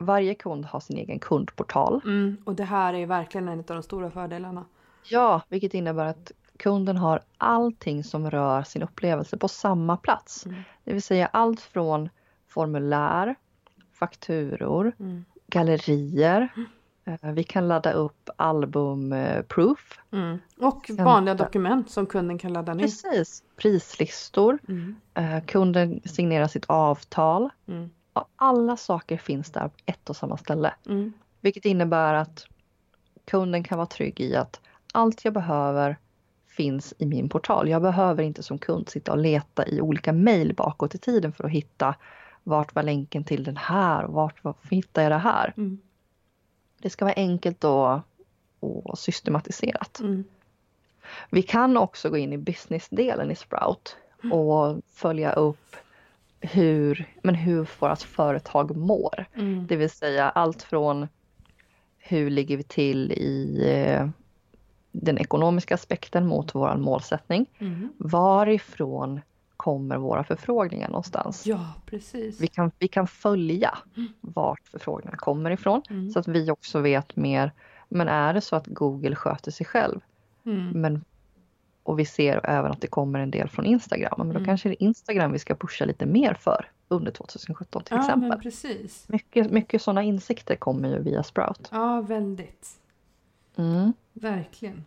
varje 0.00 0.34
kund 0.34 0.64
har 0.64 0.80
sin 0.80 0.96
egen 0.96 1.18
kundportal. 1.18 2.00
Mm, 2.04 2.36
och 2.44 2.54
det 2.54 2.64
här 2.64 2.94
är 2.94 3.06
verkligen 3.06 3.48
en 3.48 3.58
av 3.58 3.64
de 3.64 3.82
stora 3.82 4.10
fördelarna. 4.10 4.64
Ja, 5.04 5.42
vilket 5.48 5.74
innebär 5.74 6.06
att 6.06 6.32
kunden 6.56 6.96
har 6.96 7.20
allting 7.38 8.04
som 8.04 8.30
rör 8.30 8.62
sin 8.62 8.82
upplevelse 8.82 9.36
på 9.36 9.48
samma 9.48 9.96
plats. 9.96 10.46
Mm. 10.46 10.62
Det 10.84 10.92
vill 10.92 11.02
säga 11.02 11.26
allt 11.26 11.60
från 11.60 12.08
formulär, 12.48 13.34
fakturor, 13.92 14.92
mm. 15.00 15.24
gallerier. 15.46 16.48
Eh, 17.04 17.32
vi 17.32 17.44
kan 17.44 17.68
ladda 17.68 17.92
upp 17.92 18.30
albumproof. 18.36 19.98
Mm. 20.12 20.38
Och 20.58 20.90
vanliga 20.98 21.34
dokument 21.34 21.90
som 21.90 22.06
kunden 22.06 22.38
kan 22.38 22.52
ladda 22.52 22.74
ner. 22.74 22.84
Precis, 22.84 23.42
prislistor. 23.56 24.58
Mm. 24.68 24.96
Eh, 25.14 25.44
kunden 25.44 26.00
signerar 26.04 26.46
sitt 26.46 26.64
avtal. 26.68 27.50
Alla 28.36 28.76
saker 28.76 29.16
finns 29.16 29.50
där 29.50 29.68
på 29.68 29.74
ett 29.86 30.10
och 30.10 30.16
samma 30.16 30.36
ställe. 30.36 30.74
Mm. 30.86 31.12
Vilket 31.40 31.64
innebär 31.64 32.14
att 32.14 32.46
kunden 33.24 33.64
kan 33.64 33.78
vara 33.78 33.86
trygg 33.86 34.20
i 34.20 34.36
att 34.36 34.60
allt 34.92 35.24
jag 35.24 35.34
behöver 35.34 35.96
finns 36.46 36.94
i 36.98 37.06
min 37.06 37.28
portal. 37.28 37.68
Jag 37.68 37.82
behöver 37.82 38.22
inte 38.22 38.42
som 38.42 38.58
kund 38.58 38.88
sitta 38.88 39.12
och 39.12 39.18
leta 39.18 39.66
i 39.66 39.80
olika 39.80 40.12
mejl 40.12 40.54
bakåt 40.54 40.94
i 40.94 40.98
tiden 40.98 41.32
för 41.32 41.44
att 41.44 41.50
hitta 41.50 41.94
vart 42.42 42.74
var 42.74 42.82
länken 42.82 43.24
till 43.24 43.44
den 43.44 43.56
här 43.56 44.04
och 44.04 44.12
vart 44.12 44.44
var, 44.44 44.54
hittar 44.70 45.02
jag 45.02 45.12
det 45.12 45.18
här. 45.18 45.54
Mm. 45.56 45.78
Det 46.78 46.90
ska 46.90 47.04
vara 47.04 47.14
enkelt 47.14 47.64
och, 47.64 48.00
och 48.60 48.98
systematiserat. 48.98 50.00
Mm. 50.00 50.24
Vi 51.30 51.42
kan 51.42 51.76
också 51.76 52.10
gå 52.10 52.16
in 52.16 52.32
i 52.32 52.38
businessdelen 52.38 53.30
i 53.30 53.36
Sprout 53.36 53.96
mm. 54.22 54.32
och 54.32 54.80
följa 54.92 55.32
upp 55.32 55.76
hur, 56.44 57.06
men 57.22 57.34
hur 57.34 57.68
vårt 57.78 58.02
företag 58.02 58.76
mår. 58.76 59.26
Mm. 59.34 59.66
Det 59.66 59.76
vill 59.76 59.90
säga 59.90 60.30
allt 60.30 60.62
från 60.62 61.08
hur 61.98 62.30
ligger 62.30 62.56
vi 62.56 62.62
till 62.62 63.12
i 63.12 63.64
eh, 63.74 64.08
den 64.92 65.18
ekonomiska 65.18 65.74
aspekten 65.74 66.26
mot 66.26 66.54
vår 66.54 66.76
målsättning. 66.76 67.46
Mm. 67.58 67.88
Varifrån 67.98 69.20
kommer 69.56 69.96
våra 69.96 70.24
förfrågningar 70.24 70.88
någonstans? 70.88 71.46
Ja, 71.46 71.74
precis. 71.86 72.40
Vi 72.40 72.46
kan, 72.46 72.70
vi 72.78 72.88
kan 72.88 73.06
följa 73.06 73.78
mm. 73.96 74.12
vart 74.20 74.68
förfrågningarna 74.68 75.16
kommer 75.16 75.50
ifrån 75.50 75.82
mm. 75.90 76.10
så 76.10 76.18
att 76.18 76.28
vi 76.28 76.50
också 76.50 76.80
vet 76.80 77.16
mer. 77.16 77.52
Men 77.88 78.08
är 78.08 78.34
det 78.34 78.40
så 78.40 78.56
att 78.56 78.66
Google 78.66 79.14
sköter 79.14 79.50
sig 79.50 79.66
själv 79.66 80.00
mm. 80.46 80.80
men, 80.80 81.04
och 81.84 81.98
vi 81.98 82.04
ser 82.04 82.40
även 82.44 82.70
att 82.70 82.80
det 82.80 82.86
kommer 82.86 83.20
en 83.20 83.30
del 83.30 83.48
från 83.48 83.66
Instagram, 83.66 84.14
men 84.18 84.28
då 84.28 84.34
mm. 84.34 84.44
kanske 84.44 84.68
det 84.68 84.74
är 84.74 84.86
Instagram 84.86 85.32
vi 85.32 85.38
ska 85.38 85.54
pusha 85.54 85.84
lite 85.84 86.06
mer 86.06 86.34
för 86.34 86.70
under 86.88 87.12
2017 87.12 87.84
till 87.84 87.96
ja, 87.96 88.00
exempel. 88.02 88.40
precis. 88.40 89.08
Mycket, 89.08 89.50
mycket 89.50 89.82
sådana 89.82 90.02
insikter 90.02 90.56
kommer 90.56 90.88
ju 90.88 90.98
via 90.98 91.22
Sprout. 91.22 91.68
Ja, 91.72 92.00
väldigt. 92.00 92.68
Mm. 93.56 93.92
Verkligen. 94.12 94.84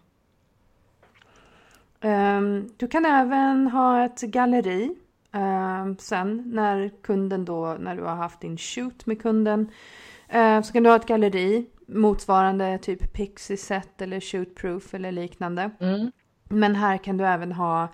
Um, 2.01 2.69
du 2.77 2.87
kan 2.87 3.05
även 3.05 3.67
ha 3.67 4.05
ett 4.05 4.21
galleri 4.21 4.95
um, 5.31 5.97
sen 5.97 6.43
när 6.45 6.91
kunden 7.01 7.45
då, 7.45 7.77
när 7.79 7.95
du 7.95 8.03
har 8.03 8.15
haft 8.15 8.41
din 8.41 8.57
shoot 8.57 9.05
med 9.05 9.21
kunden. 9.21 9.71
Uh, 10.35 10.61
så 10.61 10.73
kan 10.73 10.83
du 10.83 10.89
ha 10.89 10.95
ett 10.95 11.07
galleri 11.07 11.65
motsvarande 11.87 12.77
typ 12.77 13.13
Pixieset 13.13 14.01
eller 14.01 14.19
Shootproof 14.19 14.93
eller 14.93 15.11
liknande. 15.11 15.71
Mm. 15.79 16.11
Men 16.49 16.75
här 16.75 16.97
kan 16.97 17.17
du 17.17 17.25
även 17.25 17.51
ha 17.51 17.87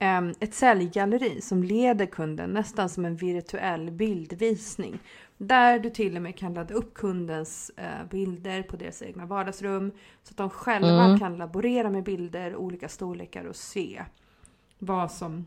um, 0.00 0.34
ett 0.40 0.54
säljgalleri 0.54 1.40
som 1.40 1.62
leder 1.62 2.06
kunden 2.06 2.50
nästan 2.50 2.88
som 2.88 3.04
en 3.04 3.16
virtuell 3.16 3.90
bildvisning. 3.90 4.98
Där 5.38 5.78
du 5.78 5.90
till 5.90 6.16
och 6.16 6.22
med 6.22 6.36
kan 6.36 6.54
ladda 6.54 6.74
upp 6.74 6.94
kundens 6.94 7.70
eh, 7.76 8.06
bilder 8.10 8.62
på 8.62 8.76
deras 8.76 9.02
egna 9.02 9.26
vardagsrum. 9.26 9.92
Så 10.22 10.30
att 10.30 10.36
de 10.36 10.50
själva 10.50 11.04
mm. 11.04 11.18
kan 11.18 11.36
laborera 11.36 11.90
med 11.90 12.04
bilder, 12.04 12.56
olika 12.56 12.88
storlekar 12.88 13.44
och 13.44 13.56
se 13.56 14.04
vad 14.78 15.12
som, 15.12 15.46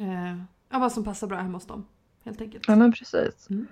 eh, 0.00 0.36
ja, 0.70 0.78
vad 0.78 0.92
som 0.92 1.04
passar 1.04 1.26
bra 1.26 1.38
hemma 1.38 1.56
hos 1.56 1.66
dem. 1.66 1.86
Helt 2.24 2.40
enkelt. 2.40 2.64
Ja 2.68 2.76
men 2.76 2.92
precis. 2.92 3.50
Mm. 3.50 3.66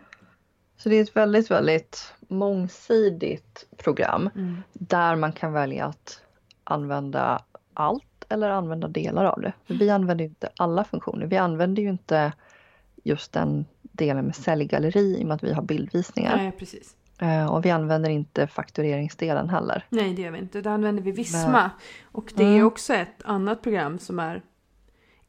Så 0.76 0.88
det 0.88 0.96
är 0.96 1.02
ett 1.02 1.16
väldigt, 1.16 1.50
väldigt 1.50 2.14
mångsidigt 2.28 3.66
program 3.76 4.30
mm. 4.34 4.62
där 4.72 5.16
man 5.16 5.32
kan 5.32 5.52
välja 5.52 5.86
att 5.86 6.22
använda 6.64 7.42
allt 7.80 8.24
eller 8.28 8.50
använda 8.50 8.88
delar 8.88 9.24
av 9.24 9.40
det. 9.40 9.52
För 9.66 9.74
vi 9.74 9.90
använder 9.90 10.24
inte 10.24 10.48
alla 10.56 10.84
funktioner. 10.84 11.26
Vi 11.26 11.36
använder 11.36 11.82
ju 11.82 11.88
inte 11.88 12.32
just 13.02 13.32
den 13.32 13.64
delen 13.82 14.24
med 14.24 14.36
säljgalleri 14.36 15.18
i 15.18 15.22
och 15.22 15.26
med 15.26 15.34
att 15.34 15.44
vi 15.44 15.52
har 15.52 15.62
bildvisningar. 15.62 16.36
Nej, 16.36 16.52
precis. 16.52 16.96
Uh, 17.22 17.46
och 17.46 17.64
vi 17.64 17.70
använder 17.70 18.10
inte 18.10 18.46
faktureringsdelen 18.46 19.48
heller. 19.48 19.86
Nej, 19.88 20.14
det 20.14 20.22
gör 20.22 20.30
vi 20.30 20.38
inte. 20.38 20.60
Då 20.60 20.70
använder 20.70 21.02
vi 21.02 21.12
Visma. 21.12 21.50
Men... 21.50 21.70
Och 22.12 22.32
det 22.36 22.42
mm. 22.42 22.58
är 22.58 22.64
också 22.64 22.94
ett 22.94 23.22
annat 23.24 23.62
program 23.62 23.98
som 23.98 24.18
är 24.18 24.42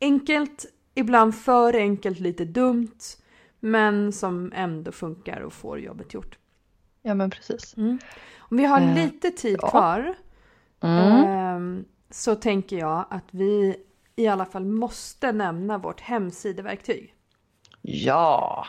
enkelt, 0.02 0.66
ibland 0.94 1.36
för 1.36 1.76
enkelt, 1.76 2.20
lite 2.20 2.46
dumt. 2.46 3.00
Men 3.60 4.12
som 4.12 4.52
ändå 4.56 4.92
funkar 4.92 5.42
och 5.42 5.54
får 5.54 5.80
jobbet 5.80 6.14
gjort. 6.14 6.38
Ja, 7.02 7.14
men 7.14 7.30
precis. 7.30 7.78
Mm. 7.78 8.00
Om 8.38 8.58
vi 8.58 8.66
har 8.66 8.82
uh, 8.82 8.96
lite 8.96 9.32
tid 9.32 9.58
ja. 9.62 9.70
kvar 9.70 10.16
mm. 10.82 11.86
Så 12.14 12.36
tänker 12.36 12.78
jag 12.78 13.06
att 13.10 13.26
vi 13.32 13.76
i 14.16 14.28
alla 14.28 14.46
fall 14.46 14.66
måste 14.66 15.32
nämna 15.32 15.78
vårt 15.78 16.02
hemsideverktyg. 16.02 17.16
Ja! 17.82 18.66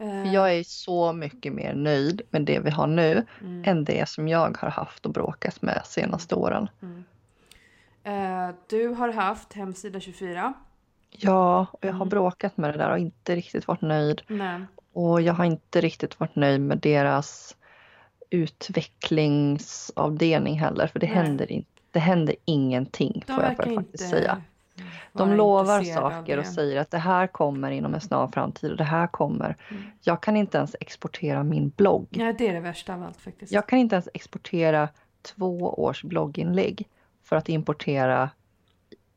Uh, 0.00 0.34
jag 0.34 0.54
är 0.54 0.62
så 0.62 1.12
mycket 1.12 1.52
mer 1.52 1.74
nöjd 1.74 2.22
med 2.30 2.42
det 2.42 2.58
vi 2.58 2.70
har 2.70 2.86
nu 2.86 3.26
mm. 3.40 3.62
än 3.66 3.84
det 3.84 4.08
som 4.08 4.28
jag 4.28 4.58
har 4.58 4.70
haft 4.70 5.06
och 5.06 5.12
bråkat 5.12 5.62
med 5.62 5.82
senaste 5.84 6.34
åren. 6.34 6.68
Mm. 6.82 7.04
Uh, 8.06 8.50
du 8.68 8.88
har 8.88 9.12
haft 9.12 9.52
hemsida 9.52 10.00
24. 10.00 10.54
Ja, 11.10 11.66
och 11.72 11.84
jag 11.84 11.92
har 11.92 11.96
mm. 11.96 12.08
bråkat 12.08 12.56
med 12.56 12.74
det 12.74 12.78
där 12.78 12.90
och 12.90 12.98
inte 12.98 13.36
riktigt 13.36 13.68
varit 13.68 13.80
nöjd. 13.80 14.22
Nej. 14.26 14.60
Och 14.92 15.22
jag 15.22 15.34
har 15.34 15.44
inte 15.44 15.80
riktigt 15.80 16.20
varit 16.20 16.36
nöjd 16.36 16.60
med 16.60 16.78
deras 16.78 17.56
utvecklingsavdelning 18.30 20.58
heller 20.58 20.86
för 20.86 20.98
det, 20.98 21.06
händer, 21.06 21.52
inte, 21.52 21.75
det 21.96 22.00
händer 22.00 22.36
ingenting 22.44 23.24
De 23.26 23.32
får 23.32 23.44
jag 23.44 23.56
faktiskt 23.56 24.08
säga. 24.10 24.42
De 25.12 25.32
lovar 25.32 25.82
saker 25.82 26.38
och 26.38 26.46
säger 26.46 26.80
att 26.80 26.90
det 26.90 26.98
här 26.98 27.26
kommer 27.26 27.70
inom 27.70 27.94
en 27.94 28.00
snar 28.00 28.28
framtid 28.28 28.70
och 28.70 28.76
det 28.76 28.84
här 28.84 29.06
kommer. 29.06 29.56
Mm. 29.70 29.82
Jag 30.02 30.22
kan 30.22 30.36
inte 30.36 30.58
ens 30.58 30.76
exportera 30.80 31.42
min 31.42 31.68
blogg. 31.68 32.06
Ja, 32.10 32.32
det 32.38 32.48
är 32.48 32.52
det 32.52 32.60
värsta 32.60 32.94
av 32.94 33.02
allt 33.02 33.20
faktiskt. 33.20 33.52
Jag 33.52 33.68
kan 33.68 33.78
inte 33.78 33.96
ens 33.96 34.08
exportera 34.14 34.88
två 35.22 35.74
års 35.84 36.02
blogginlägg 36.02 36.88
för 37.24 37.36
att 37.36 37.48
importera 37.48 38.30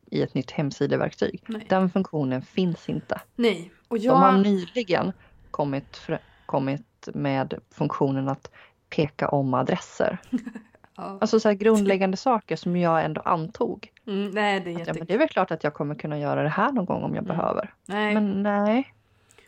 i 0.05 0.21
ett 0.21 0.33
nytt 0.33 0.51
hemsideverktyg. 0.51 1.43
Nej. 1.47 1.65
Den 1.69 1.89
funktionen 1.89 2.41
finns 2.41 2.89
inte. 2.89 3.21
Nej. 3.35 3.71
Och 3.87 3.97
jag... 3.97 4.15
De 4.15 4.21
har 4.21 4.37
nyligen 4.37 5.13
kommit, 5.51 6.01
kommit 6.45 7.09
med 7.13 7.53
funktionen 7.71 8.29
att 8.29 8.51
peka 8.89 9.27
om 9.27 9.53
adresser. 9.53 10.17
Ja. 10.99 11.17
Alltså 11.21 11.39
så 11.39 11.53
grundläggande 11.53 12.17
saker 12.17 12.55
som 12.55 12.77
jag 12.77 13.05
ändå 13.05 13.21
antog. 13.21 13.91
Mm, 14.07 14.31
nej, 14.31 14.59
det, 14.59 14.73
är 14.73 14.81
att, 14.81 14.87
ja, 14.87 14.93
men 14.93 15.05
det 15.05 15.13
är 15.13 15.17
väl 15.17 15.29
klart 15.29 15.51
att 15.51 15.63
jag 15.63 15.73
kommer 15.73 15.95
kunna 15.95 16.19
göra 16.19 16.43
det 16.43 16.49
här 16.49 16.71
någon 16.71 16.85
gång 16.85 17.03
om 17.03 17.15
jag 17.15 17.23
mm. 17.23 17.37
behöver. 17.37 17.73
Nej. 17.85 18.13
Men 18.13 18.43
nej. 18.43 18.93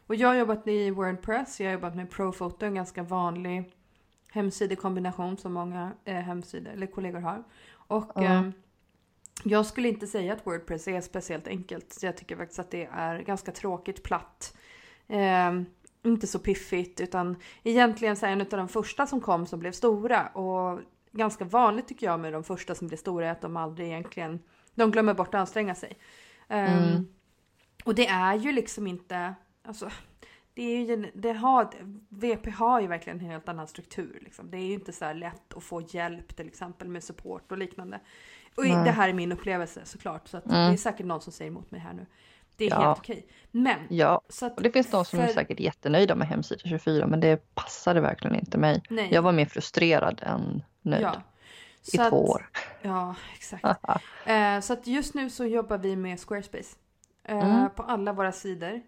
Och 0.08 0.16
jag 0.16 0.28
har 0.28 0.36
jobbat 0.36 0.68
i 0.68 0.92
Wordpress, 0.92 1.60
jag 1.60 1.68
har 1.68 1.74
jobbat 1.74 1.96
med 1.96 2.12
Profoto, 2.12 2.66
en 2.66 2.76
ganska 2.76 3.04
vanlig 3.04 3.72
hemsidekombination 4.32 5.38
som 5.38 5.54
många 5.54 5.92
eh, 6.06 6.16
hemsidor 6.16 6.72
eller 6.72 6.88
kollegor 6.88 7.20
har. 7.20 7.44
Och 7.74 8.18
mm. 8.18 8.48
eh, 8.48 8.54
jag 9.44 9.66
skulle 9.66 9.90
inte 9.90 10.08
säga 10.08 10.34
att 10.34 10.48
Wordpress 10.48 10.88
är 10.88 11.02
speciellt 11.02 11.48
enkelt. 11.48 11.98
Jag 12.02 12.18
tycker 12.18 12.36
faktiskt 12.36 12.60
att 12.60 12.72
det 12.72 12.90
är 12.94 13.20
ganska 13.20 13.52
tråkigt, 13.52 14.04
platt. 14.04 14.58
Eh, 15.08 15.62
inte 16.04 16.28
så 16.28 16.40
piffigt 16.40 17.02
utan 17.02 17.36
egentligen 17.64 18.16
så 18.16 18.26
är 18.26 18.30
en 18.30 18.42
av 18.42 18.48
de 18.48 18.68
första 18.68 19.08
som 19.08 19.22
kom 19.22 19.46
som 19.46 19.60
blev 19.60 19.72
stora 19.72 20.28
och 20.28 20.80
ganska 21.12 21.46
vanligt 21.46 21.88
tycker 21.88 22.06
jag 22.06 22.20
med 22.20 22.34
de 22.34 22.44
första 22.44 22.76
som 22.76 22.88
blir 22.88 22.98
stora 22.98 23.28
är 23.28 23.32
att 23.32 23.42
de 23.42 23.58
aldrig 23.58 23.88
egentligen, 23.88 24.40
de 24.76 24.92
glömmer 24.92 25.14
bort 25.14 25.28
att 25.28 25.40
anstränga 25.40 25.76
sig. 25.76 25.98
Ehm, 26.48 26.78
mm. 26.78 26.96
Um, 26.96 27.14
och 27.86 27.96
det 27.96 28.08
är 28.08 28.36
ju 28.36 28.52
liksom 28.52 28.88
inte, 28.88 29.36
alltså 29.64 29.90
det 30.54 30.64
är 30.64 30.86
ju, 30.86 31.12
det 31.14 31.34
har, 31.34 31.70
VP 32.10 32.50
har 32.50 32.82
ju 32.82 32.88
verkligen 32.88 33.20
en 33.20 33.26
helt 33.26 33.50
annan 33.50 33.68
struktur. 33.68 34.20
Liksom. 34.22 34.52
Det 34.52 34.58
är 34.58 34.66
ju 34.66 34.74
inte 34.74 34.92
så 34.92 35.14
lätt 35.14 35.54
att 35.54 35.64
få 35.64 35.82
hjälp 35.82 36.36
till 36.36 36.48
exempel 36.48 36.88
med 36.88 37.04
support 37.04 37.52
och 37.52 37.58
liknande. 37.58 38.00
Och 38.58 38.66
Nej. 38.66 38.84
det 38.86 38.92
här 38.92 39.10
är 39.10 39.14
min 39.14 39.32
upplevelse 39.32 39.82
såklart, 39.84 40.28
så 40.28 40.38
att 40.38 40.46
mm. 40.46 40.58
det 40.58 40.76
är 40.76 40.78
säkert 40.78 41.06
någon 41.06 41.22
som 41.22 41.34
säger 41.34 41.52
emot 41.52 41.72
mig 41.72 41.80
här 41.80 41.94
nu. 41.94 42.06
Det 42.56 42.66
är 42.66 42.70
ja. 42.70 42.82
helt 42.82 43.00
okej. 43.00 43.28
Men... 43.52 43.80
Ja, 43.90 44.22
så 44.30 44.46
att, 44.46 44.58
och 44.58 44.64
det 44.64 44.72
finns 44.72 44.92
de 44.92 45.06
som 45.06 45.20
för... 45.20 45.28
är 45.28 45.34
säkert 45.34 45.60
jättenöjda 45.60 46.16
med 46.16 46.28
hemsida 46.28 46.62
24 46.66 47.08
men 47.08 47.20
det 47.20 47.56
passade 47.56 48.02
verkligen 48.02 48.36
inte 48.36 48.58
mig. 48.58 48.82
Nej. 48.90 49.10
Jag 49.12 49.22
var 49.22 49.32
mer 49.32 49.46
frustrerad 49.46 50.22
än 50.24 50.64
nöjd. 50.82 51.04
Ja. 51.04 51.22
I 51.82 51.98
så 51.98 51.98
två 51.98 52.04
att, 52.04 52.14
år. 52.14 52.50
Ja, 52.82 53.16
exakt. 53.34 53.66
eh, 54.26 54.60
så 54.60 54.74
att 54.74 54.88
just 54.88 55.14
nu 55.14 55.30
så 55.30 55.46
jobbar 55.46 55.78
vi 55.78 55.96
med 55.96 56.20
Squarespace. 56.20 56.78
Eh, 57.24 57.56
mm. 57.56 57.70
På 57.76 57.84
alla 57.84 58.14
våra 58.14 58.32
sidor. 58.32 58.82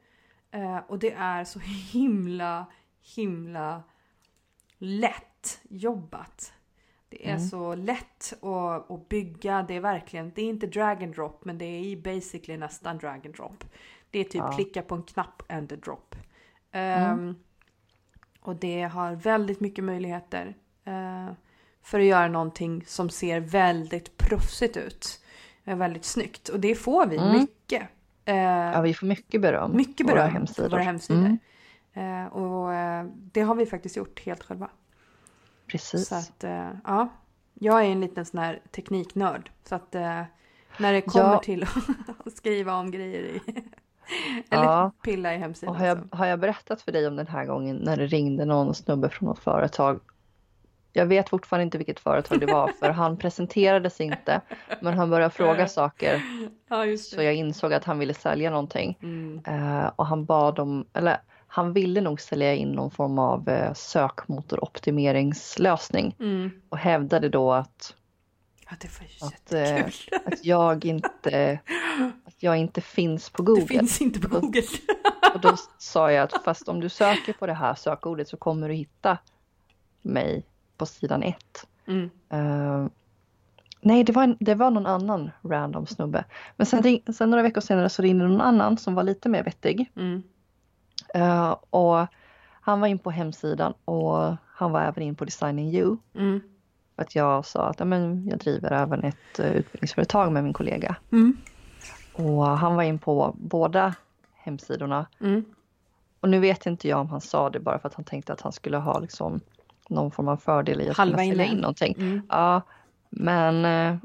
Eh, 0.52 0.78
och 0.78 1.00
det 1.00 1.12
är 1.12 1.44
så 1.44 1.60
himla, 1.60 2.66
himla 3.16 3.84
lätt 4.78 5.60
jobbat. 5.70 6.54
Det 7.10 7.30
är 7.30 7.36
mm. 7.36 7.48
så 7.48 7.76
lätt 7.76 8.34
att, 8.44 8.92
att, 8.92 9.10
bygga. 9.10 9.66
Det 9.68 9.74
är 9.74 9.80
verkligen, 9.80 10.32
det 10.36 10.42
är 10.42 10.50
inte 10.50 10.68
drag 10.68 11.04
and 11.04 11.16
drop 11.16 11.46
men 11.46 11.58
det 11.58 11.66
är 11.66 11.96
basically 11.96 12.58
nästan 12.58 12.98
drag 12.98 13.26
and 13.26 13.36
drop. 13.36 13.64
Det 14.12 14.20
är 14.20 14.24
typ 14.24 14.36
ja. 14.36 14.52
klicka 14.52 14.82
på 14.82 14.96
en 14.96 15.04
knapp 15.04 15.44
and 15.50 15.72
a 15.72 15.76
drop. 15.76 16.16
Mm. 16.72 17.20
Um, 17.20 17.36
och 18.40 18.56
det 18.56 18.82
har 18.84 19.16
väldigt 19.16 19.60
mycket 19.60 19.84
möjligheter 19.84 20.56
uh, 20.88 21.32
för 21.84 22.00
att 22.00 22.06
göra 22.06 22.28
någonting 22.28 22.84
som 22.88 23.10
ser 23.10 23.40
väldigt 23.40 24.18
proffsigt 24.18 24.78
ut. 24.78 25.20
Uh, 25.68 25.76
väldigt 25.76 26.06
snyggt 26.06 26.50
och 26.50 26.60
det 26.60 26.76
får 26.76 27.06
vi 27.06 27.18
mm. 27.18 27.34
mycket. 27.34 27.82
Uh, 28.30 28.36
ja, 28.36 28.82
vi 28.82 28.94
får 28.94 29.08
mycket 29.08 29.42
beröm. 29.42 29.76
Mycket 29.76 30.08
beröm 30.08 30.18
våra 30.18 30.28
hemsidor. 30.28 30.70
Våra 30.70 30.82
hemsidor. 30.82 31.38
Mm. 31.96 32.28
och 32.28 32.70
det 33.14 33.42
har 33.42 33.56
vi 33.56 33.66
faktiskt 33.66 33.98
gjort 33.98 34.26
helt 34.26 34.44
själva. 34.44 34.70
Precis. 35.68 36.08
Så 36.08 36.16
att, 36.16 36.44
uh, 36.44 36.70
ja. 36.84 37.10
Jag 37.54 37.86
är 37.86 37.90
en 37.90 38.02
liten 38.02 38.26
sån 38.26 38.40
här 38.40 38.62
tekniknörd. 38.72 39.52
Så 39.64 39.76
att 39.76 39.96
uh, 39.96 40.24
när 40.78 40.94
det 40.94 41.02
kommer 41.02 41.34
ja. 41.34 41.40
till 41.40 41.64
att 42.26 42.34
skriva 42.34 42.76
om 42.76 42.92
grejer 42.92 43.22
i 43.22 43.42
eller 44.50 44.64
ja. 44.64 44.92
pilla 45.04 45.34
i 45.36 45.38
hemsidan. 45.38 45.76
har, 45.76 45.86
jag, 45.86 46.08
har 46.12 46.26
jag 46.26 46.40
berättat 46.40 46.82
för 46.82 46.92
dig 46.92 47.08
om 47.08 47.16
den 47.16 47.28
här 47.28 47.46
gången 47.46 47.76
när 47.76 47.98
det 47.98 48.06
ringde 48.06 48.46
någon 48.46 48.76
snubbe 48.76 49.10
från 49.10 49.30
något 49.30 49.40
företag 49.40 50.00
jag 50.94 51.06
vet 51.06 51.30
fortfarande 51.30 51.64
inte 51.64 51.78
vilket 51.78 52.00
företag 52.00 52.40
det 52.40 52.46
var 52.46 52.68
för 52.68 52.90
han 52.90 53.18
presenterade 53.18 53.90
sig 53.90 54.06
inte. 54.06 54.42
Men 54.82 54.94
han 54.94 55.10
började 55.10 55.34
fråga 55.34 55.68
saker. 55.68 56.22
Ja, 56.70 56.98
så 56.98 57.22
jag 57.22 57.36
insåg 57.36 57.74
att 57.74 57.84
han 57.84 58.00
ville 58.00 58.14
sälja 58.14 58.50
någonting. 58.50 58.98
Mm. 59.02 59.42
Uh, 59.48 59.92
och 59.96 60.06
han 60.06 60.26
bad 60.26 60.60
om, 60.60 60.86
eller 60.94 61.18
han 61.48 61.74
ville 61.74 62.02
nog 62.02 62.22
sälja 62.22 62.54
in 62.54 62.72
någon 62.72 62.92
form 62.92 63.20
av 63.20 63.50
eh, 63.50 63.74
sökmotoroptimeringslösning 63.74 66.16
mm. 66.20 66.52
och 66.70 66.78
hävdade 66.78 67.30
då 67.30 67.52
att, 67.52 67.96
ja, 68.70 68.76
att, 69.22 69.54
eh, 69.54 69.86
att, 70.26 70.46
jag 70.46 70.86
inte, 70.86 71.60
att 72.26 72.44
jag 72.44 72.58
inte 72.58 72.82
finns 72.82 73.30
på 73.30 73.44
Google. 73.44 73.62
Det 73.62 73.68
finns 73.68 74.02
inte 74.02 74.20
på 74.20 74.40
Google. 74.40 74.62
och 75.34 75.42
då 75.42 75.56
sa 75.78 76.12
jag 76.12 76.24
att 76.24 76.44
fast 76.44 76.68
om 76.68 76.80
du 76.80 76.90
söker 76.90 77.34
på 77.34 77.48
det 77.48 77.54
här 77.54 77.76
sökordet 77.76 78.28
så 78.28 78.38
kommer 78.38 78.70
du 78.70 78.74
hitta 78.74 79.18
mig 80.02 80.46
på 80.84 80.88
sidan 80.88 81.24
ett. 81.24 81.68
Mm. 81.86 82.10
Uh, 82.34 82.88
nej, 83.82 84.04
det 84.04 84.14
var, 84.14 84.24
en, 84.24 84.38
det 84.40 84.56
var 84.56 84.72
någon 84.72 84.86
annan 84.86 85.32
random 85.44 85.86
snubbe. 85.86 86.26
Men 86.56 86.66
sen, 86.66 87.00
sen 87.14 87.30
några 87.30 87.44
veckor 87.44 87.62
senare 87.62 87.90
så 87.90 88.02
ringde 88.02 88.28
någon 88.28 88.42
annan 88.42 88.78
som 88.78 88.96
var 88.96 89.04
lite 89.04 89.30
mer 89.30 89.44
vettig. 89.44 89.92
Mm. 89.96 90.24
Uh, 91.16 91.56
och 91.70 92.08
han 92.62 92.80
var 92.80 92.88
in 92.88 93.00
på 93.00 93.12
hemsidan 93.12 93.74
och 93.86 94.36
han 94.48 94.72
var 94.72 94.82
även 94.82 95.04
in 95.04 95.16
på 95.16 95.26
Designing 95.26 95.70
You. 95.70 95.98
Mm. 96.16 96.42
Att 96.96 97.16
jag 97.16 97.46
sa 97.46 97.70
att 97.70 97.80
ja, 97.80 97.86
men 97.86 98.28
jag 98.28 98.40
driver 98.40 98.72
även 98.72 99.04
ett 99.04 99.40
uh, 99.40 99.46
utbildningsföretag 99.46 100.32
med 100.32 100.44
min 100.44 100.54
kollega. 100.54 100.96
Mm. 101.12 101.38
Och 102.14 102.46
han 102.46 102.76
var 102.76 102.84
in 102.84 103.00
på 103.00 103.36
båda 103.38 103.96
hemsidorna. 104.34 105.06
Mm. 105.20 105.46
Och 106.20 106.30
nu 106.30 106.40
vet 106.40 106.66
inte 106.66 106.88
jag 106.88 107.00
om 107.00 107.10
han 107.10 107.22
sa 107.22 107.50
det 107.50 107.60
bara 107.60 107.80
för 107.80 107.88
att 107.88 107.96
han 107.96 108.06
tänkte 108.06 108.34
att 108.34 108.42
han 108.42 108.52
skulle 108.52 108.78
ha 108.78 109.00
liksom 109.00 109.42
någon 109.90 110.12
form 110.12 110.28
av 110.28 110.38
fördel 110.38 110.82
i 110.82 110.90
att 110.90 110.98
Halva 110.98 111.18
kunna 111.18 111.30
sälja 111.30 111.46
in 111.46 111.58
någonting. 111.58 111.96
Mm. 112.00 112.22
Ja, 112.30 112.62
men 113.10 113.66
uh, 113.66 113.98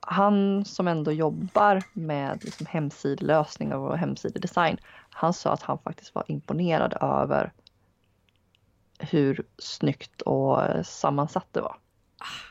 han 0.00 0.64
som 0.64 0.88
ändå 0.88 1.12
jobbar 1.12 1.82
med 1.92 2.44
liksom 2.44 2.66
hemsidlösningar 2.66 3.76
och 3.76 3.98
hemsidedesign, 3.98 4.78
han 5.10 5.32
sa 5.32 5.52
att 5.52 5.62
han 5.62 5.78
faktiskt 5.78 6.14
var 6.14 6.24
imponerad 6.26 6.94
över 7.00 7.52
hur 8.98 9.42
snyggt 9.58 10.22
och 10.22 10.86
sammansatt 10.86 11.46
det 11.52 11.60
var. 11.60 11.76
Ah. 12.18 12.49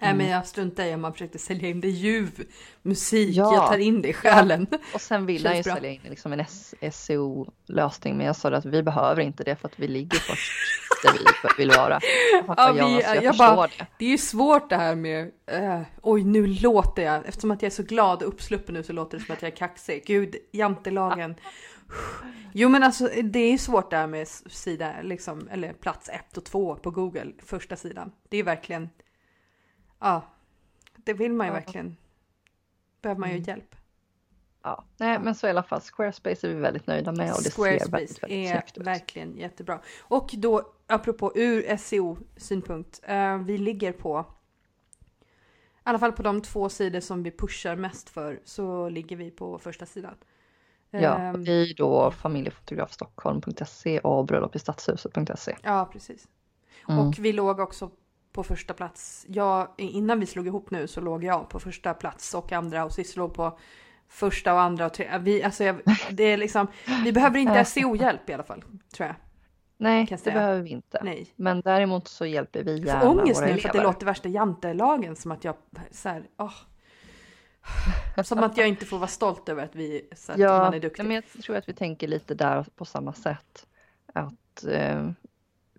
Nej 0.00 0.14
men 0.14 0.28
jag 0.28 0.46
struntar 0.46 0.84
i 0.84 0.94
om 0.94 1.00
man 1.00 1.12
försökte 1.12 1.38
sälja 1.38 1.68
in 1.68 1.80
det 1.80 1.88
ljuv, 1.88 2.44
musik, 2.82 3.36
ja. 3.36 3.54
jag 3.54 3.66
tar 3.66 3.78
in 3.78 4.02
det 4.02 4.08
i 4.08 4.12
själen. 4.12 4.66
Ja. 4.70 4.78
Och 4.94 5.00
sen 5.00 5.26
vill 5.26 5.46
han 5.46 5.56
ju 5.56 5.62
bra. 5.62 5.74
sälja 5.74 5.90
in 5.90 6.00
liksom 6.04 6.32
en 6.32 6.44
SEO-lösning 6.92 8.16
men 8.16 8.26
jag 8.26 8.36
sa 8.36 8.48
att 8.48 8.64
vi 8.64 8.82
behöver 8.82 9.22
inte 9.22 9.44
det 9.44 9.56
för 9.56 9.68
att 9.68 9.78
vi 9.78 9.88
ligger 9.88 10.18
först 10.18 10.52
där 11.02 11.12
vi 11.12 11.62
vill 11.62 11.70
vara. 11.70 12.00
Ja, 12.46 12.72
vi, 12.72 12.78
jag, 12.78 13.16
jag, 13.16 13.24
jag 13.24 13.36
bara, 13.36 13.66
det. 13.66 13.86
det 13.98 14.04
är 14.04 14.10
ju 14.10 14.18
svårt 14.18 14.70
det 14.70 14.76
här 14.76 14.94
med, 14.94 15.24
uh, 15.52 15.82
oj 16.02 16.24
nu 16.24 16.46
låter 16.46 17.02
jag, 17.02 17.26
eftersom 17.26 17.50
att 17.50 17.62
jag 17.62 17.66
är 17.66 17.74
så 17.74 17.82
glad 17.82 18.22
och 18.22 18.28
uppsluppen 18.28 18.74
nu 18.74 18.82
så 18.82 18.92
låter 18.92 19.18
det 19.18 19.24
som 19.24 19.34
att 19.34 19.42
jag 19.42 19.52
är 19.52 19.56
kaxig. 19.56 20.02
Gud, 20.06 20.36
jantelagen. 20.52 21.34
Jo 22.52 22.68
men 22.68 22.82
alltså 22.82 23.08
det 23.22 23.38
är 23.38 23.58
svårt 23.58 23.90
det 23.90 23.96
här 23.96 24.06
med 24.06 24.28
sida, 24.28 24.92
liksom, 25.02 25.48
eller 25.50 25.72
plats 25.72 26.08
1 26.08 26.36
och 26.36 26.44
2 26.44 26.76
på 26.76 26.90
Google, 26.90 27.32
första 27.46 27.76
sidan. 27.76 28.12
Det 28.28 28.36
är 28.36 28.42
verkligen, 28.42 28.88
ja, 29.98 30.22
det 30.96 31.14
vill 31.14 31.32
man 31.32 31.46
ju 31.46 31.52
ja. 31.52 31.54
verkligen, 31.54 31.96
behöver 33.02 33.20
man 33.20 33.28
ju 33.28 33.34
mm. 33.34 33.44
hjälp. 33.48 33.74
Ja, 34.62 34.84
nej 34.96 35.18
men 35.18 35.34
så 35.34 35.46
i 35.46 35.50
alla 35.50 35.62
fall 35.62 35.80
Squarespace 35.80 36.46
är 36.46 36.54
vi 36.54 36.60
väldigt 36.60 36.86
nöjda 36.86 37.12
med 37.12 37.32
och 37.32 37.42
det 37.42 37.50
Squarespace 37.50 37.88
ser 37.88 37.90
väldigt, 37.90 38.22
väldigt 38.22 38.50
snyggt 38.50 38.70
ut. 38.70 38.76
är 38.76 38.84
verkligen 38.84 39.36
jättebra. 39.36 39.80
Och 40.00 40.30
då 40.32 40.72
apropå 40.86 41.32
ur 41.34 41.76
SEO-synpunkt, 41.76 43.00
uh, 43.10 43.36
vi 43.36 43.58
ligger 43.58 43.92
på 43.92 44.24
i 45.88 45.90
alla 45.90 45.98
fall 45.98 46.12
på 46.12 46.22
de 46.22 46.42
två 46.42 46.68
sidor 46.68 47.00
som 47.00 47.22
vi 47.22 47.30
pushar 47.30 47.76
mest 47.76 48.08
för 48.08 48.40
så 48.44 48.88
ligger 48.88 49.16
vi 49.16 49.30
på 49.30 49.58
första 49.58 49.86
sidan. 49.86 50.14
Ja, 50.90 51.32
vi 51.36 51.70
ehm, 51.70 51.74
då 51.76 52.10
familjefotografstockholm.se 52.10 54.00
och 54.00 54.24
bröllopistadshuset.se. 54.24 55.56
Ja, 55.62 55.88
precis. 55.92 56.28
Mm. 56.88 57.00
Och 57.00 57.18
vi 57.18 57.32
låg 57.32 57.60
också 57.60 57.90
på 58.38 58.44
första 58.44 58.74
plats. 58.74 59.26
Jag, 59.28 59.68
innan 59.76 60.20
vi 60.20 60.26
slog 60.26 60.46
ihop 60.46 60.70
nu 60.70 60.86
så 60.86 61.00
låg 61.00 61.24
jag 61.24 61.48
på 61.48 61.60
första 61.60 61.94
plats 61.94 62.34
och 62.34 62.52
andra 62.52 62.84
och 62.84 62.92
Cissi 62.92 63.18
låg 63.18 63.34
på 63.34 63.58
första 64.08 64.54
och 64.54 64.60
andra 64.60 64.86
och 64.86 64.94
tredje. 64.94 65.18
Vi, 65.18 65.42
alltså 65.42 65.64
jag, 65.64 65.80
det 66.10 66.22
är 66.22 66.36
liksom, 66.36 66.66
vi 67.04 67.12
behöver 67.12 67.38
inte 67.38 67.64
SEO-hjälp 67.64 68.30
i 68.30 68.32
alla 68.32 68.42
fall, 68.42 68.64
tror 68.94 69.06
jag. 69.06 69.16
Nej, 69.76 70.06
det 70.24 70.30
behöver 70.30 70.62
vi 70.62 70.70
inte. 70.70 71.00
Nej. 71.02 71.32
Men 71.36 71.60
däremot 71.60 72.08
så 72.08 72.26
hjälper 72.26 72.62
vi 72.62 72.78
gärna 72.78 73.04
våra 73.04 73.10
elever. 73.10 73.14
Jag 73.14 73.14
får 73.14 73.22
ångest 73.22 73.40
nu 73.40 73.60
för 73.60 73.68
att 73.68 73.74
det 73.74 73.82
låter 73.82 74.06
värsta 74.06 74.28
jantelagen 74.28 75.16
som 75.16 75.32
att 75.32 75.44
jag 75.44 75.54
så 75.90 76.08
här, 76.08 76.26
oh. 76.36 76.54
Som 78.24 78.38
att 78.38 78.56
jag 78.56 78.68
inte 78.68 78.86
får 78.86 78.98
vara 78.98 79.08
stolt 79.08 79.48
över 79.48 79.64
att 79.64 79.74
vi 79.74 80.08
så 80.16 80.32
att 80.32 80.38
ja, 80.38 80.58
man 80.58 80.74
är 80.74 80.80
duktig. 80.80 81.04
Men 81.04 81.14
jag 81.14 81.24
tror 81.42 81.56
att 81.56 81.68
vi 81.68 81.72
tänker 81.72 82.08
lite 82.08 82.34
där 82.34 82.66
på 82.76 82.84
samma 82.84 83.12
sätt. 83.12 83.66
Att 84.12 84.64
eh, 84.68 85.10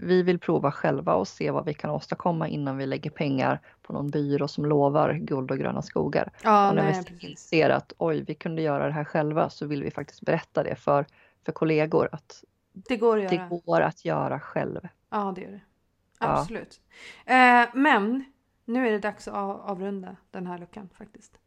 vi 0.02 0.24
vill 0.24 0.40
prova 0.40 0.72
själva 0.72 1.14
och 1.14 1.28
se 1.28 1.52
vad 1.52 1.66
vi 1.66 1.74
kan 1.74 1.90
åstadkomma 1.90 2.48
innan 2.48 2.78
vi 2.78 2.86
lägger 2.86 3.10
pengar 3.10 3.60
på 3.82 3.94
någon 3.94 4.10
byrå 4.10 4.48
som 4.48 4.66
lovar 4.66 5.14
guld 5.14 5.52
och 5.52 5.58
gröna 5.58 5.82
skogar. 5.82 6.32
Ja, 6.44 6.70
och 6.70 6.76
när 6.76 6.84
nej, 6.84 7.04
vi 7.22 7.36
ser 7.36 7.70
att 7.70 7.94
oj, 7.98 8.24
vi 8.28 8.36
kunde 8.36 8.62
göra 8.62 8.86
det 8.86 8.92
här 8.92 9.04
själva 9.04 9.50
så 9.50 9.66
vill 9.66 9.84
vi 9.84 9.92
faktiskt 9.92 10.22
berätta 10.22 10.64
det 10.64 10.76
för, 10.76 11.06
för 11.46 11.52
kollegor 11.52 12.10
att 12.12 12.44
det 12.74 12.98
går 12.98 13.18
att 13.18 13.32
göra, 13.32 13.50
det 13.50 13.56
går 13.56 13.82
att 13.82 14.06
göra 14.06 14.40
själv. 14.40 14.88
Ja, 15.10 15.34
det 15.36 15.42
gör 15.42 15.52
det. 15.52 15.62
Absolut. 16.18 16.82
Ja. 17.26 17.64
Eh, 17.64 17.70
men 17.74 18.24
nu 18.66 18.88
är 18.88 18.92
det 18.92 19.00
dags 19.00 19.28
att 19.28 19.62
avrunda 19.70 20.16
den 20.32 20.48
här 20.48 20.58
luckan 20.58 20.90
faktiskt. 20.98 21.40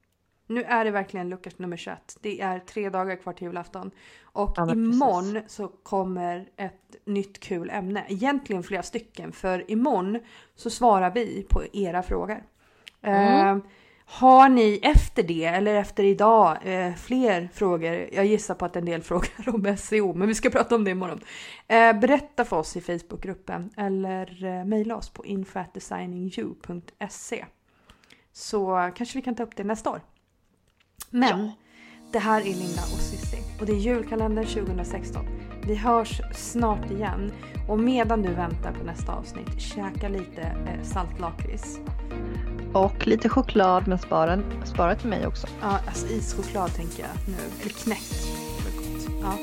Nu 0.46 0.62
är 0.62 0.84
det 0.84 0.90
verkligen 0.90 1.28
lucka 1.28 1.50
nummer 1.56 1.76
21. 1.76 2.18
Det 2.20 2.40
är 2.40 2.58
tre 2.58 2.90
dagar 2.90 3.16
kvar 3.16 3.32
till 3.32 3.46
julafton. 3.46 3.90
Och 4.22 4.52
ja, 4.56 4.72
imorgon 4.72 5.32
precis. 5.32 5.52
så 5.52 5.68
kommer 5.68 6.48
ett 6.56 6.96
nytt 7.04 7.40
kul 7.40 7.70
ämne. 7.70 8.04
Egentligen 8.08 8.62
flera 8.62 8.82
stycken. 8.82 9.32
För 9.32 9.70
imorgon 9.70 10.18
så 10.54 10.70
svarar 10.70 11.10
vi 11.10 11.46
på 11.50 11.62
era 11.72 12.02
frågor. 12.02 12.42
Mm. 13.02 13.56
Uh, 13.56 13.64
har 14.04 14.48
ni 14.48 14.80
efter 14.82 15.22
det 15.22 15.44
eller 15.44 15.74
efter 15.74 16.04
idag 16.04 16.58
eh, 16.62 16.94
fler 16.94 17.48
frågor? 17.52 18.08
Jag 18.12 18.26
gissar 18.26 18.54
på 18.54 18.64
att 18.64 18.76
en 18.76 18.84
del 18.84 19.02
frågar 19.08 19.54
om 19.54 19.76
SEO, 19.76 20.14
men 20.14 20.28
vi 20.28 20.34
ska 20.34 20.50
prata 20.50 20.74
om 20.74 20.84
det 20.84 20.90
imorgon. 20.90 21.20
Eh, 21.68 21.92
berätta 21.92 22.44
för 22.44 22.56
oss 22.56 22.76
i 22.76 22.80
Facebookgruppen 22.80 23.70
eller 23.76 24.44
eh, 24.44 24.64
mejla 24.64 24.96
oss 24.96 25.10
på 25.10 25.26
infatdesigningyou.se 25.26 27.44
så 28.32 28.90
kanske 28.94 29.18
vi 29.18 29.22
kan 29.22 29.34
ta 29.34 29.42
upp 29.42 29.56
det 29.56 29.64
nästa 29.64 29.90
år. 29.90 30.00
Men 31.14 31.50
det 32.12 32.18
här 32.18 32.40
är 32.40 32.44
Linda 32.44 32.82
och 32.82 33.00
Cissi 33.00 33.38
och 33.60 33.66
det 33.66 33.72
är 33.72 33.76
julkalendern 33.76 34.46
2016. 34.46 35.26
Vi 35.66 35.74
hörs 35.74 36.20
snart 36.34 36.90
igen 36.90 37.32
och 37.68 37.78
medan 37.78 38.22
du 38.22 38.28
väntar 38.28 38.72
på 38.72 38.84
nästa 38.84 39.12
avsnitt, 39.12 39.60
käka 39.60 40.08
lite 40.08 40.40
eh, 40.42 40.82
saltlakrits. 40.82 41.78
Och 42.72 43.06
lite 43.06 43.28
choklad 43.28 43.88
men 43.88 43.98
spara, 43.98 44.38
spara 44.64 44.94
till 44.94 45.08
mig 45.08 45.26
också. 45.26 45.46
Ja, 45.60 45.78
alltså 45.86 46.06
ischoklad 46.06 46.74
tänker 46.74 47.02
jag 47.02 47.10
nu. 47.28 47.34
Eller 47.60 47.72
knäckt. 47.72 48.28
Ja. 49.22 49.38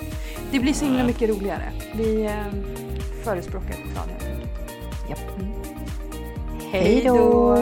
Det 0.51 0.59
blir 0.59 0.73
så 0.73 0.85
himla 0.85 1.03
mycket 1.03 1.29
roligare. 1.29 1.71
Vi 1.95 2.25
eh, 2.25 2.45
förespråkar 3.23 3.73
choklad 3.73 4.09
helt 4.09 4.23
enkelt. 4.23 5.09
Japp. 5.09 5.39
Mm. 5.39 5.51
Hej 6.71 7.03
då! 7.05 7.57